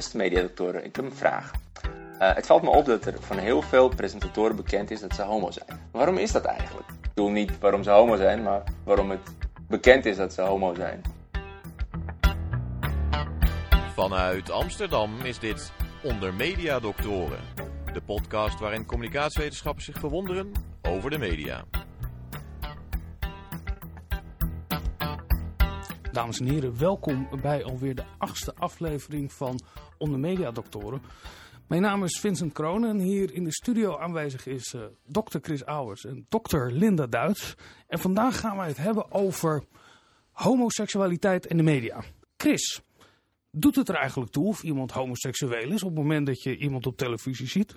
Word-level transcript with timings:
Beste 0.00 0.16
mediadoktoren, 0.16 0.84
ik 0.84 0.96
heb 0.96 1.04
een 1.04 1.14
vraag. 1.14 1.52
Uh, 1.84 2.34
het 2.34 2.46
valt 2.46 2.62
me 2.62 2.70
op 2.70 2.84
dat 2.84 3.06
er 3.06 3.14
van 3.20 3.38
heel 3.38 3.62
veel 3.62 3.88
presentatoren 3.88 4.56
bekend 4.56 4.90
is 4.90 5.00
dat 5.00 5.14
ze 5.14 5.22
homo 5.22 5.50
zijn. 5.50 5.80
Waarom 5.90 6.18
is 6.18 6.32
dat 6.32 6.44
eigenlijk? 6.44 6.88
Ik 6.88 7.08
bedoel 7.14 7.30
niet 7.30 7.58
waarom 7.58 7.82
ze 7.82 7.90
homo 7.90 8.16
zijn, 8.16 8.42
maar 8.42 8.62
waarom 8.84 9.10
het 9.10 9.20
bekend 9.68 10.06
is 10.06 10.16
dat 10.16 10.32
ze 10.32 10.42
homo 10.42 10.74
zijn. 10.74 11.02
Vanuit 13.94 14.50
Amsterdam 14.50 15.20
is 15.22 15.38
dit 15.38 15.72
Onder 16.02 16.34
Mediadoktoren. 16.34 17.40
De 17.92 18.00
podcast 18.00 18.60
waarin 18.60 18.86
communicatiewetenschappers 18.86 19.84
zich 19.84 19.98
verwonderen 19.98 20.52
over 20.82 21.10
de 21.10 21.18
media. 21.18 21.64
Dames 26.12 26.40
en 26.40 26.46
heren, 26.46 26.78
welkom 26.78 27.28
bij 27.42 27.64
alweer 27.64 27.94
de 27.94 28.04
achtste 28.18 28.54
aflevering 28.54 29.32
van 29.32 29.60
Onder 30.00 30.18
Mediadoktoren. 30.18 31.02
Mijn 31.68 31.82
naam 31.82 32.04
is 32.04 32.20
Vincent 32.20 32.52
Kroon 32.52 32.84
en 32.84 32.98
hier 32.98 33.32
in 33.34 33.44
de 33.44 33.52
studio 33.52 33.98
aanwezig 33.98 34.46
is 34.46 34.72
uh, 34.72 34.82
dokter 35.06 35.40
Chris 35.42 35.62
Auwers 35.62 36.04
en 36.04 36.26
dokter 36.28 36.72
Linda 36.72 37.06
Duits. 37.06 37.54
En 37.86 37.98
vandaag 37.98 38.40
gaan 38.40 38.56
wij 38.56 38.66
het 38.66 38.76
hebben 38.76 39.12
over 39.12 39.64
homoseksualiteit 40.30 41.46
in 41.46 41.56
de 41.56 41.62
media. 41.62 42.02
Chris, 42.36 42.80
doet 43.50 43.76
het 43.76 43.88
er 43.88 43.94
eigenlijk 43.94 44.32
toe 44.32 44.46
of 44.46 44.62
iemand 44.62 44.92
homoseksueel 44.92 45.72
is 45.72 45.82
op 45.82 45.88
het 45.88 45.98
moment 45.98 46.26
dat 46.26 46.42
je 46.42 46.56
iemand 46.56 46.86
op 46.86 46.96
televisie 46.96 47.48
ziet? 47.48 47.76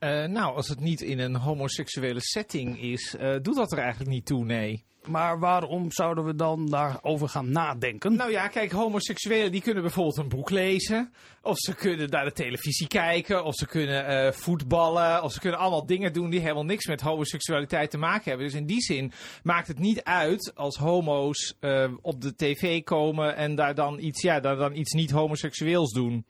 Uh, 0.00 0.24
nou, 0.24 0.56
als 0.56 0.68
het 0.68 0.80
niet 0.80 1.00
in 1.00 1.18
een 1.18 1.36
homoseksuele 1.36 2.20
setting 2.20 2.80
is, 2.80 3.14
uh, 3.20 3.36
doet 3.42 3.54
dat 3.56 3.72
er 3.72 3.78
eigenlijk 3.78 4.10
niet 4.10 4.26
toe, 4.26 4.44
nee. 4.44 4.84
Maar 5.06 5.38
waarom 5.38 5.92
zouden 5.92 6.24
we 6.24 6.34
dan 6.34 6.70
daarover 6.70 7.28
gaan 7.28 7.50
nadenken? 7.50 8.16
Nou 8.16 8.30
ja, 8.30 8.48
kijk, 8.48 8.70
homoseksuelen 8.70 9.52
die 9.52 9.60
kunnen 9.60 9.82
bijvoorbeeld 9.82 10.16
een 10.16 10.28
boek 10.28 10.50
lezen. 10.50 11.12
Of 11.42 11.56
ze 11.58 11.74
kunnen 11.74 12.10
naar 12.10 12.24
de 12.24 12.32
televisie 12.32 12.86
kijken. 12.86 13.44
Of 13.44 13.54
ze 13.54 13.66
kunnen 13.66 14.26
uh, 14.26 14.32
voetballen. 14.32 15.22
Of 15.22 15.32
ze 15.32 15.40
kunnen 15.40 15.58
allemaal 15.58 15.86
dingen 15.86 16.12
doen 16.12 16.30
die 16.30 16.40
helemaal 16.40 16.64
niks 16.64 16.86
met 16.86 17.00
homoseksualiteit 17.00 17.90
te 17.90 17.98
maken 17.98 18.28
hebben. 18.28 18.46
Dus 18.46 18.56
in 18.56 18.66
die 18.66 18.82
zin 18.82 19.12
maakt 19.42 19.68
het 19.68 19.78
niet 19.78 20.02
uit 20.02 20.52
als 20.54 20.76
homo's 20.76 21.54
op 22.00 22.20
de 22.20 22.34
tv 22.36 22.82
komen 22.82 23.36
en 23.36 23.54
daar 23.54 23.74
dan 23.74 23.98
iets, 23.98 24.22
ja, 24.22 24.40
daar 24.40 24.56
dan 24.56 24.74
iets 24.74 24.92
niet 24.92 25.10
homoseksueels 25.10 25.92
doen. 25.92 26.24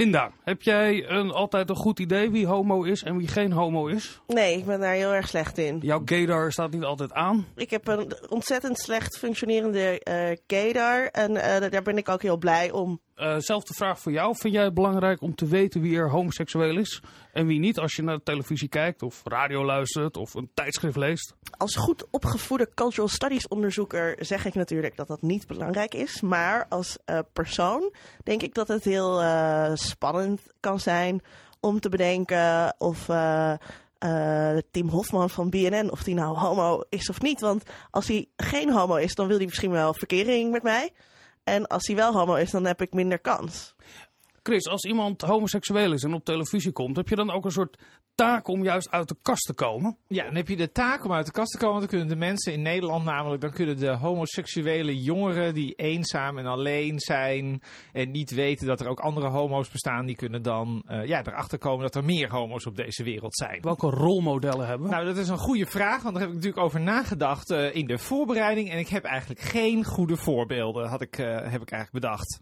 Linda, 0.00 0.32
heb 0.42 0.62
jij 0.62 1.08
een, 1.08 1.30
altijd 1.30 1.70
een 1.70 1.76
goed 1.76 1.98
idee 1.98 2.30
wie 2.30 2.46
homo 2.46 2.82
is 2.82 3.02
en 3.02 3.16
wie 3.16 3.28
geen 3.28 3.52
homo 3.52 3.86
is? 3.86 4.20
Nee, 4.26 4.56
ik 4.56 4.64
ben 4.64 4.80
daar 4.80 4.94
heel 4.94 5.14
erg 5.14 5.28
slecht 5.28 5.58
in. 5.58 5.78
Jouw 5.82 6.02
gaydar 6.04 6.52
staat 6.52 6.70
niet 6.70 6.82
altijd 6.82 7.12
aan? 7.12 7.46
Ik 7.56 7.70
heb 7.70 7.86
een 7.86 8.12
ontzettend 8.28 8.78
slecht 8.78 9.18
functionerende 9.18 10.00
uh, 10.08 10.36
gaydar 10.46 11.06
en 11.06 11.30
uh, 11.30 11.70
daar 11.70 11.82
ben 11.82 11.96
ik 11.96 12.08
ook 12.08 12.22
heel 12.22 12.36
blij 12.36 12.70
om. 12.70 13.00
Uh, 13.16 13.36
zelfde 13.38 13.74
vraag 13.74 14.00
voor 14.00 14.12
jou. 14.12 14.34
Vind 14.36 14.54
jij 14.54 14.64
het 14.64 14.74
belangrijk 14.74 15.20
om 15.20 15.34
te 15.34 15.46
weten 15.46 15.80
wie 15.80 15.96
er 15.96 16.10
homoseksueel 16.10 16.76
is 16.76 17.02
en 17.32 17.46
wie 17.46 17.58
niet 17.58 17.78
als 17.78 17.96
je 17.96 18.02
naar 18.02 18.16
de 18.16 18.22
televisie 18.22 18.68
kijkt 18.68 19.02
of 19.02 19.20
radio 19.24 19.64
luistert 19.64 20.16
of 20.16 20.34
een 20.34 20.50
tijdschrift 20.54 20.96
leest? 20.96 21.34
Als 21.56 21.76
goed 21.76 22.06
opgevoede 22.10 22.70
cultural 22.74 23.08
studies 23.08 23.48
onderzoeker 23.48 24.16
zeg 24.18 24.44
ik 24.44 24.54
natuurlijk 24.54 24.96
dat 24.96 25.08
dat 25.08 25.22
niet 25.22 25.46
belangrijk 25.46 25.94
is. 25.94 26.20
Maar 26.20 26.66
als 26.68 26.98
uh, 27.06 27.18
persoon 27.32 27.92
denk 28.24 28.42
ik 28.42 28.54
dat 28.54 28.68
het 28.68 28.84
heel 28.84 29.22
uh, 29.22 29.72
spannend 29.90 30.40
kan 30.60 30.80
zijn 30.80 31.22
om 31.60 31.80
te 31.80 31.88
bedenken 31.88 32.74
of 32.78 33.08
uh, 33.08 33.52
uh, 34.04 34.56
Tim 34.70 34.88
Hofman 34.88 35.30
van 35.30 35.50
BNN, 35.50 35.90
of 35.90 36.02
die 36.02 36.14
nou 36.14 36.36
homo 36.36 36.82
is 36.88 37.08
of 37.08 37.20
niet. 37.20 37.40
Want 37.40 37.62
als 37.90 38.08
hij 38.08 38.28
geen 38.36 38.72
homo 38.72 38.96
is, 38.96 39.14
dan 39.14 39.26
wil 39.26 39.36
hij 39.36 39.46
misschien 39.46 39.70
wel 39.70 39.94
verkering 39.94 40.50
met 40.52 40.62
mij. 40.62 40.92
En 41.44 41.66
als 41.66 41.86
hij 41.86 41.96
wel 41.96 42.12
homo 42.12 42.34
is, 42.34 42.50
dan 42.50 42.64
heb 42.64 42.82
ik 42.82 42.92
minder 42.92 43.18
kans. 43.18 43.74
Chris, 44.42 44.66
als 44.66 44.84
iemand 44.84 45.20
homoseksueel 45.20 45.92
is 45.92 46.02
en 46.02 46.14
op 46.14 46.24
televisie 46.24 46.72
komt, 46.72 46.96
heb 46.96 47.08
je 47.08 47.16
dan 47.16 47.30
ook 47.30 47.44
een 47.44 47.50
soort 47.50 47.78
taak 48.14 48.48
om 48.48 48.62
juist 48.62 48.90
uit 48.90 49.08
de 49.08 49.16
kast 49.22 49.46
te 49.46 49.54
komen? 49.54 49.96
Ja, 50.06 50.24
dan 50.24 50.34
heb 50.34 50.48
je 50.48 50.56
de 50.56 50.72
taak 50.72 51.04
om 51.04 51.12
uit 51.12 51.26
de 51.26 51.32
kast 51.32 51.52
te 51.52 51.58
komen. 51.58 51.78
Dan 51.78 51.88
kunnen 51.88 52.08
de 52.08 52.16
mensen 52.16 52.52
in 52.52 52.62
Nederland 52.62 53.04
namelijk, 53.04 53.40
dan 53.40 53.52
kunnen 53.52 53.78
de 53.78 53.96
homoseksuele 53.96 55.02
jongeren 55.02 55.54
die 55.54 55.74
eenzaam 55.74 56.38
en 56.38 56.46
alleen 56.46 57.00
zijn 57.00 57.62
en 57.92 58.10
niet 58.10 58.30
weten 58.30 58.66
dat 58.66 58.80
er 58.80 58.88
ook 58.88 59.00
andere 59.00 59.28
homo's 59.28 59.70
bestaan, 59.70 60.06
die 60.06 60.16
kunnen 60.16 60.42
dan 60.42 60.82
uh, 60.88 61.06
ja, 61.06 61.26
erachter 61.26 61.58
komen 61.58 61.82
dat 61.82 61.94
er 61.94 62.04
meer 62.04 62.30
homo's 62.30 62.66
op 62.66 62.76
deze 62.76 63.04
wereld 63.04 63.36
zijn. 63.36 63.60
Welke 63.60 63.90
rolmodellen 63.90 64.66
hebben 64.66 64.88
we? 64.88 64.94
Nou, 64.94 65.06
dat 65.06 65.16
is 65.16 65.28
een 65.28 65.38
goede 65.38 65.66
vraag, 65.66 66.02
want 66.02 66.14
daar 66.14 66.22
heb 66.22 66.32
ik 66.32 66.36
natuurlijk 66.36 66.64
over 66.64 66.80
nagedacht 66.80 67.50
uh, 67.50 67.74
in 67.74 67.86
de 67.86 67.98
voorbereiding 67.98 68.70
en 68.70 68.78
ik 68.78 68.88
heb 68.88 69.04
eigenlijk 69.04 69.40
geen 69.40 69.84
goede 69.84 70.16
voorbeelden, 70.16 70.88
had 70.88 71.00
ik, 71.00 71.18
uh, 71.18 71.26
heb 71.26 71.62
ik 71.62 71.70
eigenlijk 71.70 71.92
bedacht. 71.92 72.40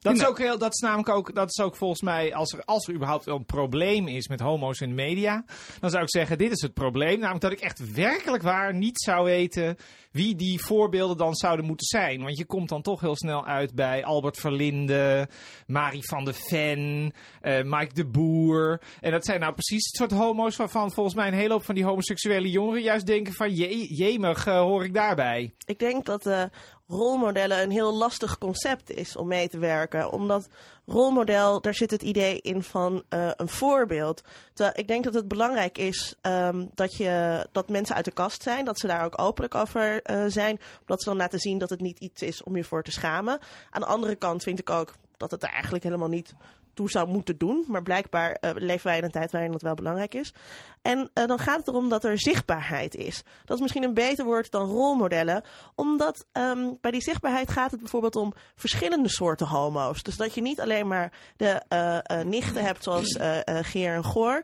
Dat 0.00 0.14
is, 0.14 0.26
ook 0.26 0.38
heel, 0.38 0.58
dat 0.58 0.72
is 0.72 0.80
namelijk 0.80 1.08
ook, 1.08 1.34
dat 1.34 1.48
is 1.48 1.60
ook 1.60 1.76
volgens 1.76 2.00
mij, 2.00 2.34
als 2.34 2.52
er, 2.52 2.64
als 2.64 2.86
er 2.88 2.94
überhaupt 2.94 3.26
een 3.26 3.44
probleem 3.44 4.08
is 4.08 4.28
met 4.28 4.40
homo's 4.40 4.80
in 4.80 4.88
de 4.88 4.94
media, 4.94 5.44
dan 5.80 5.90
zou 5.90 6.02
ik 6.02 6.10
zeggen, 6.10 6.38
dit 6.38 6.50
is 6.50 6.62
het 6.62 6.74
probleem. 6.74 7.18
Namelijk 7.18 7.40
dat 7.40 7.52
ik 7.52 7.60
echt 7.60 7.92
werkelijk 7.92 8.42
waar 8.42 8.74
niet 8.74 9.00
zou 9.00 9.24
weten 9.24 9.76
wie 10.18 10.34
die 10.34 10.64
voorbeelden 10.64 11.16
dan 11.16 11.34
zouden 11.34 11.64
moeten 11.64 11.86
zijn. 11.86 12.22
Want 12.22 12.38
je 12.38 12.44
komt 12.44 12.68
dan 12.68 12.82
toch 12.82 13.00
heel 13.00 13.16
snel 13.16 13.46
uit 13.46 13.74
bij 13.74 14.04
Albert 14.04 14.36
Verlinde, 14.36 15.28
Marie 15.66 16.08
van 16.08 16.24
de 16.24 16.32
Ven, 16.32 17.12
uh, 17.42 17.62
Mike 17.62 17.94
de 17.94 18.06
Boer. 18.06 18.80
En 19.00 19.10
dat 19.10 19.24
zijn 19.24 19.40
nou 19.40 19.52
precies 19.52 19.86
het 19.86 19.96
soort 19.96 20.20
homo's 20.20 20.56
waarvan 20.56 20.92
volgens 20.92 21.14
mij 21.14 21.26
een 21.26 21.34
hele 21.34 21.52
hoop 21.52 21.64
van 21.64 21.74
die 21.74 21.84
homoseksuele 21.84 22.50
jongeren 22.50 22.82
juist 22.82 23.06
denken 23.06 23.32
van, 23.32 23.56
je, 23.56 23.94
jemig, 23.94 24.46
uh, 24.46 24.60
hoor 24.60 24.84
ik 24.84 24.94
daarbij. 24.94 25.54
Ik 25.64 25.78
denk 25.78 26.04
dat 26.04 26.26
uh, 26.26 26.42
rolmodellen 26.86 27.62
een 27.62 27.70
heel 27.70 27.96
lastig 27.96 28.38
concept 28.38 28.90
is 28.90 29.16
om 29.16 29.28
mee 29.28 29.48
te 29.48 29.58
werken. 29.58 30.12
Omdat 30.12 30.48
rolmodel, 30.88 31.60
daar 31.60 31.74
zit 31.74 31.90
het 31.90 32.02
idee 32.02 32.40
in 32.40 32.62
van 32.62 33.02
uh, 33.10 33.30
een 33.36 33.48
voorbeeld. 33.48 34.22
Terwijl 34.52 34.78
ik 34.78 34.88
denk 34.88 35.04
dat 35.04 35.14
het 35.14 35.28
belangrijk 35.28 35.78
is 35.78 36.14
um, 36.22 36.70
dat, 36.74 36.94
je, 36.94 37.46
dat 37.52 37.68
mensen 37.68 37.94
uit 37.94 38.04
de 38.04 38.10
kast 38.10 38.42
zijn. 38.42 38.64
Dat 38.64 38.78
ze 38.78 38.86
daar 38.86 39.04
ook 39.04 39.20
openlijk 39.20 39.54
over 39.54 40.10
uh, 40.10 40.24
zijn. 40.26 40.60
Omdat 40.80 41.02
ze 41.02 41.08
dan 41.08 41.18
laten 41.18 41.38
zien 41.38 41.58
dat 41.58 41.70
het 41.70 41.80
niet 41.80 41.98
iets 41.98 42.22
is 42.22 42.42
om 42.42 42.56
je 42.56 42.64
voor 42.64 42.82
te 42.82 42.90
schamen. 42.90 43.38
Aan 43.70 43.80
de 43.80 43.86
andere 43.86 44.14
kant 44.14 44.42
vind 44.42 44.58
ik 44.58 44.70
ook 44.70 44.94
dat 45.16 45.30
het 45.30 45.42
er 45.42 45.48
eigenlijk 45.48 45.84
helemaal 45.84 46.08
niet 46.08 46.34
toe 46.78 46.90
zou 46.90 47.08
moeten 47.08 47.38
doen. 47.38 47.64
Maar 47.68 47.82
blijkbaar 47.82 48.38
uh, 48.40 48.50
leven 48.54 48.86
wij 48.86 48.98
in 48.98 49.04
een 49.04 49.10
tijd 49.10 49.32
waarin 49.32 49.52
dat 49.52 49.62
wel 49.62 49.74
belangrijk 49.74 50.14
is. 50.14 50.34
En 50.82 50.98
uh, 50.98 51.26
dan 51.26 51.38
gaat 51.38 51.58
het 51.58 51.68
erom 51.68 51.88
dat 51.88 52.04
er 52.04 52.20
zichtbaarheid 52.20 52.94
is. 52.94 53.22
Dat 53.44 53.56
is 53.56 53.62
misschien 53.62 53.82
een 53.82 53.94
beter 53.94 54.24
woord 54.24 54.50
dan 54.50 54.66
rolmodellen. 54.66 55.42
Omdat 55.74 56.26
um, 56.32 56.78
bij 56.80 56.90
die 56.90 57.02
zichtbaarheid 57.02 57.50
gaat 57.50 57.70
het 57.70 57.80
bijvoorbeeld 57.80 58.16
om 58.16 58.32
verschillende 58.56 59.08
soorten 59.08 59.46
homo's. 59.46 60.02
Dus 60.02 60.16
dat 60.16 60.34
je 60.34 60.40
niet 60.40 60.60
alleen 60.60 60.86
maar 60.86 61.12
de 61.36 61.62
uh, 61.68 62.22
nichten 62.24 62.64
hebt 62.64 62.82
zoals 62.82 63.18
Geer 63.44 63.94
en 63.94 64.04
Goor. 64.04 64.42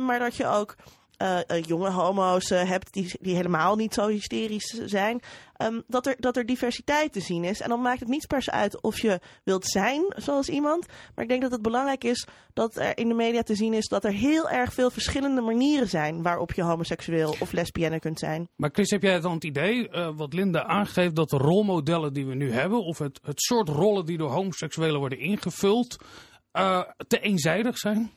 maar 0.00 0.18
dat 0.18 0.36
je 0.36 0.46
ook 0.46 0.76
uh, 1.22 1.38
uh, 1.48 1.62
jonge 1.62 1.90
homo's 1.90 2.50
uh, 2.50 2.68
hebt 2.68 2.92
die, 2.92 3.14
die 3.20 3.34
helemaal 3.34 3.76
niet 3.76 3.94
zo 3.94 4.08
hysterisch 4.08 4.80
zijn. 4.84 5.20
Um, 5.62 5.82
dat, 5.86 6.06
er, 6.06 6.16
dat 6.18 6.36
er 6.36 6.46
diversiteit 6.46 7.12
te 7.12 7.20
zien 7.20 7.44
is. 7.44 7.60
En 7.60 7.68
dan 7.68 7.80
maakt 7.80 8.00
het 8.00 8.08
niet 8.08 8.26
per 8.26 8.42
se 8.42 8.50
uit 8.50 8.82
of 8.82 9.00
je 9.00 9.20
wilt 9.44 9.66
zijn 9.66 10.04
zoals 10.16 10.48
iemand. 10.48 10.86
Maar 10.86 11.24
ik 11.24 11.30
denk 11.30 11.42
dat 11.42 11.50
het 11.50 11.62
belangrijk 11.62 12.04
is 12.04 12.26
dat 12.52 12.76
er 12.76 12.98
in 12.98 13.08
de 13.08 13.14
media 13.14 13.42
te 13.42 13.54
zien 13.54 13.74
is 13.74 13.88
dat 13.88 14.04
er 14.04 14.12
heel 14.12 14.50
erg 14.50 14.72
veel 14.72 14.90
verschillende 14.90 15.40
manieren 15.40 15.88
zijn 15.88 16.22
waarop 16.22 16.52
je 16.52 16.62
homoseksueel 16.62 17.34
of 17.40 17.52
lesbienne 17.52 18.00
kunt 18.00 18.18
zijn. 18.18 18.48
Maar 18.56 18.70
Chris, 18.72 18.90
heb 18.90 19.02
jij 19.02 19.20
dan 19.20 19.34
het 19.34 19.44
idee, 19.44 19.88
wat 20.16 20.32
Linda 20.32 20.64
aangeeft, 20.64 21.16
dat 21.16 21.30
de 21.30 21.36
rolmodellen 21.36 22.12
die 22.12 22.26
we 22.26 22.34
nu 22.34 22.52
hebben, 22.52 22.84
of 22.84 22.98
het, 22.98 23.20
het 23.22 23.40
soort 23.40 23.68
rollen 23.68 24.04
die 24.04 24.18
door 24.18 24.30
homoseksuelen 24.30 24.98
worden 24.98 25.18
ingevuld, 25.18 25.96
te 27.06 27.18
eenzijdig 27.20 27.78
zijn? 27.78 28.10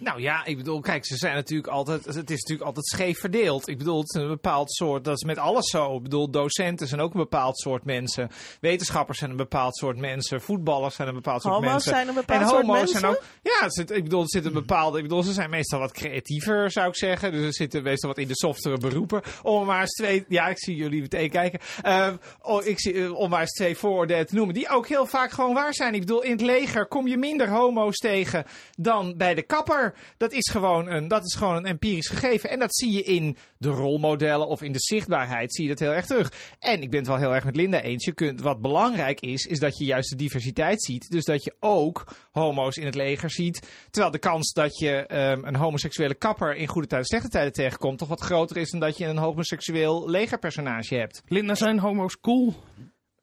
Nou 0.00 0.20
ja, 0.20 0.44
ik 0.44 0.56
bedoel, 0.56 0.80
kijk, 0.80 1.06
ze 1.06 1.16
zijn 1.16 1.34
natuurlijk 1.34 1.72
altijd, 1.72 2.04
het 2.04 2.30
is 2.30 2.40
natuurlijk 2.40 2.66
altijd 2.66 2.86
scheef 2.86 3.18
verdeeld. 3.18 3.68
Ik 3.68 3.78
bedoel, 3.78 4.00
het 4.00 4.14
is 4.14 4.20
een 4.22 4.28
bepaald 4.28 4.72
soort, 4.72 5.04
dat 5.04 5.16
is 5.16 5.24
met 5.24 5.38
alles 5.38 5.70
zo. 5.70 5.96
Ik 5.96 6.02
bedoel, 6.02 6.30
docenten 6.30 6.86
zijn 6.86 7.00
ook 7.00 7.14
een 7.14 7.20
bepaald 7.20 7.58
soort 7.58 7.84
mensen. 7.84 8.30
Wetenschappers 8.60 9.18
zijn 9.18 9.30
een 9.30 9.36
bepaald 9.36 9.76
soort 9.76 9.96
mensen. 9.96 10.40
Voetballers 10.40 10.94
zijn 10.94 11.08
een 11.08 11.14
bepaald 11.14 11.42
soort 11.42 11.54
homo's 11.54 11.70
mensen. 11.70 11.90
zijn 11.90 12.08
een 12.08 12.14
bepaald 12.14 12.40
en 12.40 12.48
soort 12.48 12.60
homo's 12.60 12.76
mensen? 12.76 13.00
zijn 13.00 13.12
ook, 13.12 13.22
ja, 13.42 13.64
het 13.64 13.74
zit, 13.74 13.90
ik 13.90 14.02
bedoel, 14.02 14.20
er 14.20 14.28
zit 14.28 14.44
een 14.44 14.52
bepaalde, 14.52 14.96
ik 14.96 15.02
bedoel, 15.02 15.22
ze 15.22 15.32
zijn 15.32 15.50
meestal 15.50 15.78
wat 15.78 15.92
creatiever, 15.92 16.70
zou 16.70 16.88
ik 16.88 16.96
zeggen. 16.96 17.32
Dus 17.32 17.44
ze 17.44 17.52
zitten 17.52 17.82
meestal 17.82 18.08
wat 18.08 18.18
in 18.18 18.28
de 18.28 18.36
softere 18.36 18.78
beroepen. 18.78 19.22
Om 19.42 19.66
maar 19.66 19.80
eens 19.80 19.94
twee, 19.94 20.24
ja, 20.28 20.48
ik 20.48 20.58
zie 20.58 20.76
jullie 20.76 21.00
meteen 21.00 21.30
kijken. 21.30 21.60
Uh, 21.86 22.08
oh, 22.40 22.64
ik 22.64 22.80
zie, 22.80 22.94
uh, 22.94 23.14
om 23.14 23.30
maar 23.30 23.40
eens 23.40 23.52
twee 23.52 23.76
vooroordelen 23.76 24.26
te 24.26 24.34
noemen, 24.34 24.54
die 24.54 24.68
ook 24.68 24.88
heel 24.88 25.06
vaak 25.06 25.30
gewoon 25.30 25.54
waar 25.54 25.74
zijn. 25.74 25.94
Ik 25.94 26.00
bedoel, 26.00 26.22
in 26.22 26.30
het 26.30 26.40
leger 26.40 26.86
kom 26.86 27.06
je 27.06 27.16
minder 27.16 27.48
homo's 27.48 27.96
tegen 27.96 28.44
dan 28.76 29.16
bij 29.16 29.34
de 29.34 29.42
kapper. 29.42 29.89
Dat 30.16 30.32
is 30.32 30.50
gewoon 30.50 30.88
een, 30.88 31.08
dat 31.08 31.24
is 31.24 31.34
gewoon 31.34 31.56
een 31.56 31.66
empirisch 31.66 32.08
gegeven. 32.08 32.50
En 32.50 32.58
dat 32.58 32.74
zie 32.74 32.92
je 32.92 33.02
in 33.02 33.36
de 33.58 33.68
rolmodellen 33.68 34.46
of 34.46 34.62
in 34.62 34.72
de 34.72 34.80
zichtbaarheid 34.80 35.54
zie 35.54 35.62
je 35.64 35.70
dat 35.70 35.78
heel 35.78 35.94
erg 35.94 36.06
terug. 36.06 36.32
En 36.58 36.82
ik 36.82 36.90
ben 36.90 36.98
het 36.98 37.08
wel 37.08 37.16
heel 37.16 37.34
erg 37.34 37.44
met 37.44 37.56
Linda 37.56 37.80
eens. 37.80 38.04
Je 38.04 38.12
kunt, 38.12 38.40
wat 38.40 38.60
belangrijk 38.60 39.20
is, 39.20 39.46
is 39.46 39.58
dat 39.58 39.78
je 39.78 39.84
juist 39.84 40.10
de 40.10 40.16
diversiteit 40.16 40.82
ziet. 40.82 41.10
Dus 41.10 41.24
dat 41.24 41.44
je 41.44 41.54
ook 41.60 42.06
homo's 42.30 42.76
in 42.76 42.86
het 42.86 42.94
leger 42.94 43.30
ziet. 43.30 43.68
Terwijl 43.90 44.12
de 44.12 44.18
kans 44.18 44.52
dat 44.52 44.78
je 44.78 45.14
um, 45.14 45.44
een 45.44 45.56
homoseksuele 45.56 46.14
kapper 46.14 46.56
in 46.56 46.66
goede 46.66 46.88
tijden 46.88 47.08
en 47.08 47.16
slechte 47.16 47.28
tijden 47.28 47.52
tegenkomt, 47.52 47.98
toch 47.98 48.08
wat 48.08 48.20
groter 48.20 48.56
is 48.56 48.70
dan 48.70 48.80
dat 48.80 48.98
je 48.98 49.06
een 49.06 49.18
homoseksueel 49.18 50.10
legerpersonage 50.10 50.94
hebt. 50.94 51.22
Linda, 51.26 51.54
zijn 51.54 51.78
homo's 51.78 52.20
cool? 52.20 52.54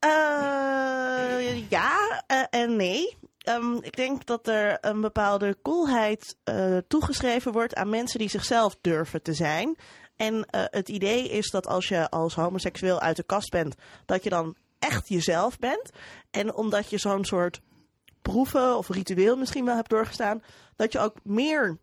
Uh, 0.05 1.69
ja 1.69 2.23
uh, 2.27 2.43
en 2.61 2.75
nee. 2.75 3.17
Ehm, 3.47 3.75
ik 3.81 3.95
denk 3.95 4.25
dat 4.25 4.47
er 4.47 4.77
een 4.81 5.01
bepaalde 5.01 5.57
coolheid 5.61 6.37
uh, 6.49 6.77
toegeschreven 6.87 7.51
wordt 7.51 7.75
aan 7.75 7.89
mensen 7.89 8.19
die 8.19 8.29
zichzelf 8.29 8.77
durven 8.81 9.21
te 9.21 9.33
zijn. 9.33 9.77
En 10.15 10.33
uh, 10.33 10.41
het 10.51 10.89
idee 10.89 11.29
is 11.29 11.49
dat 11.49 11.67
als 11.67 11.87
je 11.87 12.09
als 12.09 12.35
homoseksueel 12.35 12.99
uit 12.99 13.15
de 13.15 13.23
kast 13.23 13.49
bent, 13.49 13.75
dat 14.05 14.23
je 14.23 14.29
dan 14.29 14.55
echt 14.79 15.07
jezelf 15.07 15.57
bent. 15.59 15.89
En 16.31 16.53
omdat 16.53 16.89
je 16.89 16.97
zo'n 16.97 17.25
soort 17.25 17.61
proeven 18.21 18.77
of 18.77 18.89
ritueel 18.89 19.37
misschien 19.37 19.65
wel 19.65 19.75
hebt 19.75 19.89
doorgestaan, 19.89 20.43
dat 20.75 20.91
je 20.91 20.99
ook 20.99 21.15
meer 21.23 21.77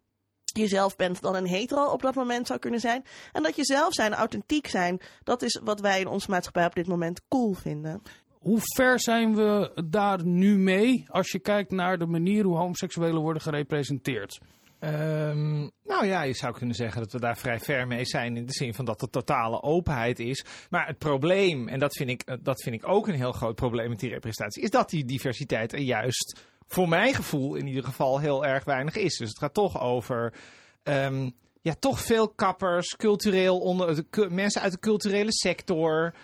jezelf 0.44 0.96
bent 0.96 1.20
dan 1.20 1.34
een 1.34 1.46
hetero 1.46 1.84
op 1.84 2.02
dat 2.02 2.14
moment 2.14 2.46
zou 2.46 2.58
kunnen 2.58 2.80
zijn. 2.80 3.04
En 3.32 3.42
dat 3.42 3.56
je 3.56 3.64
zelf 3.64 3.92
zijn, 3.92 4.14
authentiek 4.14 4.66
zijn, 4.66 5.00
dat 5.22 5.42
is 5.42 5.60
wat 5.64 5.80
wij 5.80 6.00
in 6.00 6.06
onze 6.06 6.30
maatschappij 6.30 6.66
op 6.66 6.74
dit 6.74 6.86
moment 6.86 7.20
cool 7.28 7.52
vinden. 7.52 8.02
Hoe 8.44 8.60
ver 8.74 9.00
zijn 9.00 9.34
we 9.34 9.72
daar 9.84 10.24
nu 10.24 10.58
mee 10.58 11.04
als 11.08 11.30
je 11.30 11.38
kijkt 11.38 11.70
naar 11.70 11.98
de 11.98 12.06
manier 12.06 12.44
hoe 12.44 12.56
homoseksuelen 12.56 13.22
worden 13.22 13.42
gerepresenteerd? 13.42 14.40
Um, 14.80 15.70
nou 15.84 16.06
ja, 16.06 16.22
je 16.22 16.34
zou 16.34 16.54
kunnen 16.54 16.74
zeggen 16.74 17.00
dat 17.00 17.12
we 17.12 17.20
daar 17.20 17.36
vrij 17.36 17.58
ver 17.58 17.86
mee 17.86 18.04
zijn 18.04 18.36
in 18.36 18.46
de 18.46 18.52
zin 18.52 18.74
van 18.74 18.84
dat 18.84 19.02
er 19.02 19.10
totale 19.10 19.62
openheid 19.62 20.18
is. 20.18 20.44
Maar 20.70 20.86
het 20.86 20.98
probleem, 20.98 21.68
en 21.68 21.78
dat 21.78 21.96
vind 21.96 22.10
ik, 22.10 22.38
dat 22.42 22.62
vind 22.62 22.74
ik 22.74 22.88
ook 22.88 23.08
een 23.08 23.14
heel 23.14 23.32
groot 23.32 23.54
probleem 23.54 23.88
met 23.88 24.00
die 24.00 24.10
representatie, 24.10 24.62
is 24.62 24.70
dat 24.70 24.90
die 24.90 25.04
diversiteit 25.04 25.72
er 25.72 25.80
juist 25.80 26.40
voor 26.66 26.88
mijn 26.88 27.14
gevoel 27.14 27.54
in 27.54 27.66
ieder 27.66 27.84
geval 27.84 28.18
heel 28.18 28.44
erg 28.44 28.64
weinig 28.64 28.96
is. 28.96 29.16
Dus 29.16 29.28
het 29.28 29.38
gaat 29.38 29.54
toch 29.54 29.80
over 29.80 30.34
um, 30.82 31.32
ja, 31.64 31.74
toch 31.78 32.00
veel 32.00 32.28
kappers, 32.28 32.96
cultureel 32.96 33.58
onder, 33.58 33.94
de, 33.94 34.26
mensen 34.30 34.62
uit 34.62 34.72
de 34.72 34.78
culturele 34.78 35.32
sector, 35.32 36.14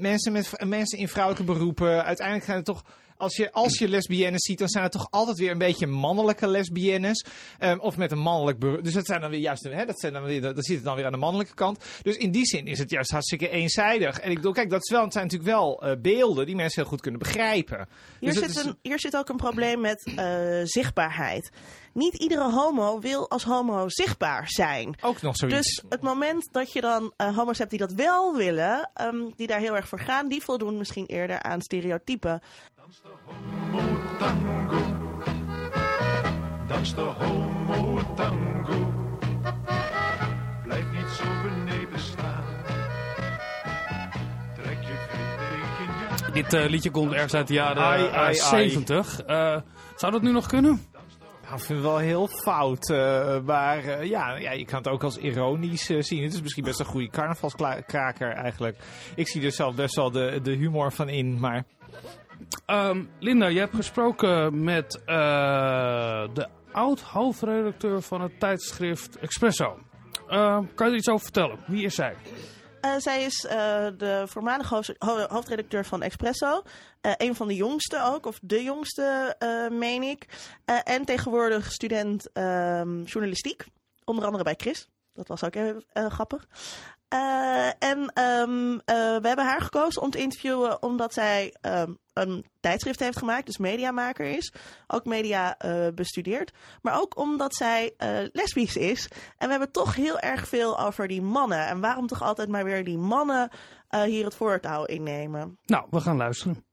mensen, 0.00 0.32
met, 0.32 0.64
mensen 0.64 0.98
in 0.98 1.08
vrouwelijke 1.08 1.52
beroepen. 1.52 2.04
Uiteindelijk 2.04 2.46
zijn 2.46 2.56
het 2.56 2.66
toch 2.66 2.84
als 3.20 3.36
je, 3.36 3.52
als 3.52 3.78
je 3.78 3.88
lesbiennes 3.88 4.42
ziet, 4.42 4.58
dan 4.58 4.68
zijn 4.68 4.84
het 4.84 4.92
toch 4.92 5.08
altijd 5.10 5.38
weer 5.38 5.50
een 5.50 5.58
beetje 5.58 5.86
mannelijke 5.86 6.46
lesbiennes. 6.46 7.24
Um, 7.60 7.80
of 7.80 7.96
met 7.96 8.12
een 8.12 8.18
mannelijk. 8.18 8.60
Dus 8.60 8.92
dat 8.92 9.06
zijn 9.06 9.20
dan 9.20 9.30
weer 9.30 9.40
juist, 9.40 9.64
hè, 9.64 9.86
dat, 9.86 10.00
zijn 10.00 10.12
dan 10.12 10.22
weer, 10.22 10.40
dat 10.40 10.64
zit 10.64 10.76
het 10.76 10.84
dan 10.84 10.96
weer 10.96 11.04
aan 11.04 11.12
de 11.12 11.18
mannelijke 11.18 11.54
kant. 11.54 11.84
Dus 12.02 12.16
in 12.16 12.30
die 12.30 12.46
zin 12.46 12.66
is 12.66 12.78
het 12.78 12.90
juist 12.90 13.10
hartstikke 13.10 13.48
eenzijdig. 13.48 14.20
En 14.20 14.30
ik 14.30 14.36
bedoel, 14.36 14.52
kijk, 14.52 14.70
dat 14.70 14.82
is 14.82 14.90
wel, 14.90 15.02
het 15.02 15.12
zijn 15.12 15.24
natuurlijk 15.24 15.50
wel 15.50 15.86
uh, 15.86 15.92
beelden 16.00 16.46
die 16.46 16.56
mensen 16.56 16.80
heel 16.80 16.90
goed 16.90 17.00
kunnen 17.00 17.20
begrijpen. 17.20 17.88
Hier, 18.20 18.32
dus 18.32 18.52
zit, 18.52 18.64
een, 18.64 18.78
hier 18.82 19.00
zit 19.00 19.16
ook 19.16 19.28
een 19.28 19.36
probleem 19.36 19.80
met 19.80 20.06
uh, 20.06 20.60
zichtbaarheid 20.64 21.50
niet 21.92 22.14
iedere 22.14 22.50
homo 22.50 22.98
wil 22.98 23.30
als 23.30 23.44
homo 23.44 23.88
zichtbaar 23.88 24.48
zijn. 24.48 24.96
Ook 25.00 25.22
nog 25.22 25.36
zoiets. 25.36 25.56
Dus 25.56 25.84
het 25.88 26.02
moment 26.02 26.48
dat 26.52 26.72
je 26.72 26.80
dan 26.80 27.12
uh, 27.16 27.36
homo's 27.36 27.58
hebt 27.58 27.70
die 27.70 27.78
dat 27.78 27.92
wel 27.92 28.36
willen, 28.36 28.90
um, 29.00 29.32
die 29.36 29.46
daar 29.46 29.60
heel 29.60 29.76
erg 29.76 29.88
voor 29.88 30.00
gaan, 30.00 30.28
die 30.28 30.42
voldoen 30.42 30.78
misschien 30.78 31.06
eerder 31.06 31.42
aan 31.42 31.60
stereotypen. 31.60 32.42
Dans 36.68 36.94
de 36.94 37.00
homo 37.00 37.98
tango. 38.16 38.92
Blijf 40.64 40.84
niet 40.92 41.08
zo 41.08 41.24
beneden 41.42 41.98
staan. 41.98 42.44
Trek 44.54 44.78
je 44.80 44.94
vriendin 45.08 46.32
Dit 46.32 46.54
uh, 46.54 46.68
liedje 46.68 46.90
komt 46.90 47.12
ergens 47.12 47.34
uit 47.34 47.46
de 47.46 47.54
jaren 47.54 47.82
ai, 47.82 48.08
ai, 48.08 48.34
70. 48.34 49.26
Uh, 49.26 49.56
zou 49.96 50.12
dat 50.12 50.22
nu 50.22 50.32
nog 50.32 50.46
kunnen? 50.46 50.86
Nou, 51.42 51.54
ik 51.54 51.60
vind 51.60 51.78
het 51.78 51.88
wel 51.88 51.98
heel 51.98 52.26
fout. 52.26 52.88
Uh, 52.88 53.40
maar 53.40 53.84
uh, 53.84 54.04
ja, 54.04 54.36
ja, 54.36 54.52
je 54.52 54.64
kan 54.64 54.78
het 54.78 54.88
ook 54.88 55.02
als 55.02 55.16
ironisch 55.16 55.90
uh, 55.90 56.02
zien. 56.02 56.22
Het 56.22 56.32
is 56.32 56.42
misschien 56.42 56.64
best 56.64 56.80
een 56.80 56.86
goede 56.86 57.10
carnavalskraker 57.10 58.32
eigenlijk. 58.32 58.76
Ik 59.14 59.28
zie 59.28 59.44
er 59.44 59.52
zelf 59.52 59.74
best 59.74 59.94
wel 59.94 60.10
de, 60.10 60.40
de 60.42 60.52
humor 60.52 60.92
van 60.92 61.08
in, 61.08 61.40
maar... 61.40 61.64
Um, 62.66 63.10
Linda, 63.18 63.46
je 63.46 63.58
hebt 63.58 63.74
gesproken 63.74 64.64
met 64.64 64.92
de 66.34 66.48
oud-hoofdredacteur 66.72 68.02
van 68.02 68.20
het 68.20 68.40
tijdschrift 68.40 69.18
Expresso. 69.18 69.78
Ehm, 70.28 70.64
kan 70.74 70.86
je 70.86 70.92
er 70.92 70.98
iets 70.98 71.08
over 71.08 71.22
vertellen? 71.22 71.58
Wie 71.66 71.84
is 71.84 71.94
zij? 71.94 72.16
Uh, 72.84 72.94
zij 72.96 73.24
is 73.24 73.44
uh, 73.44 73.50
de 73.96 74.24
voormalige 74.26 74.74
hoofd, 74.74 74.94
hoofdredacteur 75.30 75.84
van 75.84 76.02
Expresso. 76.02 76.62
Een 77.00 77.34
van 77.34 77.48
de 77.48 77.54
jongste 77.54 78.02
ook, 78.04 78.26
of 78.26 78.38
de 78.42 78.62
jongste, 78.62 79.36
meen 79.70 80.02
ik. 80.02 80.26
en 80.84 81.04
tegenwoordig 81.04 81.72
student 81.72 82.32
ehm, 82.32 83.02
journalistiek. 83.02 83.64
Onder 84.04 84.24
andere 84.24 84.44
bij 84.44 84.54
Chris. 84.56 84.88
Dat 85.12 85.28
was 85.28 85.44
ook 85.44 85.54
heel 85.54 85.82
grappig. 85.94 86.46
En 87.78 88.12
we 88.84 89.20
hebben 89.22 89.46
haar 89.46 89.60
gekozen 89.60 90.02
om 90.02 90.10
te 90.10 90.18
interviewen 90.18 90.82
omdat 90.82 91.12
zij 91.12 91.54
een 92.20 92.44
tijdschrift 92.60 93.00
heeft 93.00 93.18
gemaakt, 93.18 93.46
dus 93.46 93.58
mediamaker 93.58 94.26
is. 94.26 94.52
Ook 94.86 95.04
media 95.04 95.56
uh, 95.64 95.86
bestudeert. 95.94 96.52
Maar 96.82 97.00
ook 97.00 97.16
omdat 97.18 97.54
zij 97.54 97.94
lesbisch 98.32 98.76
is. 98.76 99.08
En 99.36 99.46
we 99.46 99.50
hebben 99.50 99.72
toch 99.72 99.94
heel 99.94 100.18
erg 100.18 100.48
veel 100.48 100.80
over 100.80 101.08
die 101.08 101.22
mannen. 101.22 101.66
En 101.66 101.80
waarom 101.80 102.06
toch 102.06 102.22
altijd 102.22 102.48
maar 102.48 102.64
weer 102.64 102.84
die 102.84 102.98
mannen 102.98 103.50
hier 104.04 104.24
het 104.24 104.34
voortouw 104.34 104.84
innemen? 104.84 105.58
Nou, 105.64 105.86
we 105.90 106.00
gaan 106.00 106.16
luisteren. 106.16 106.64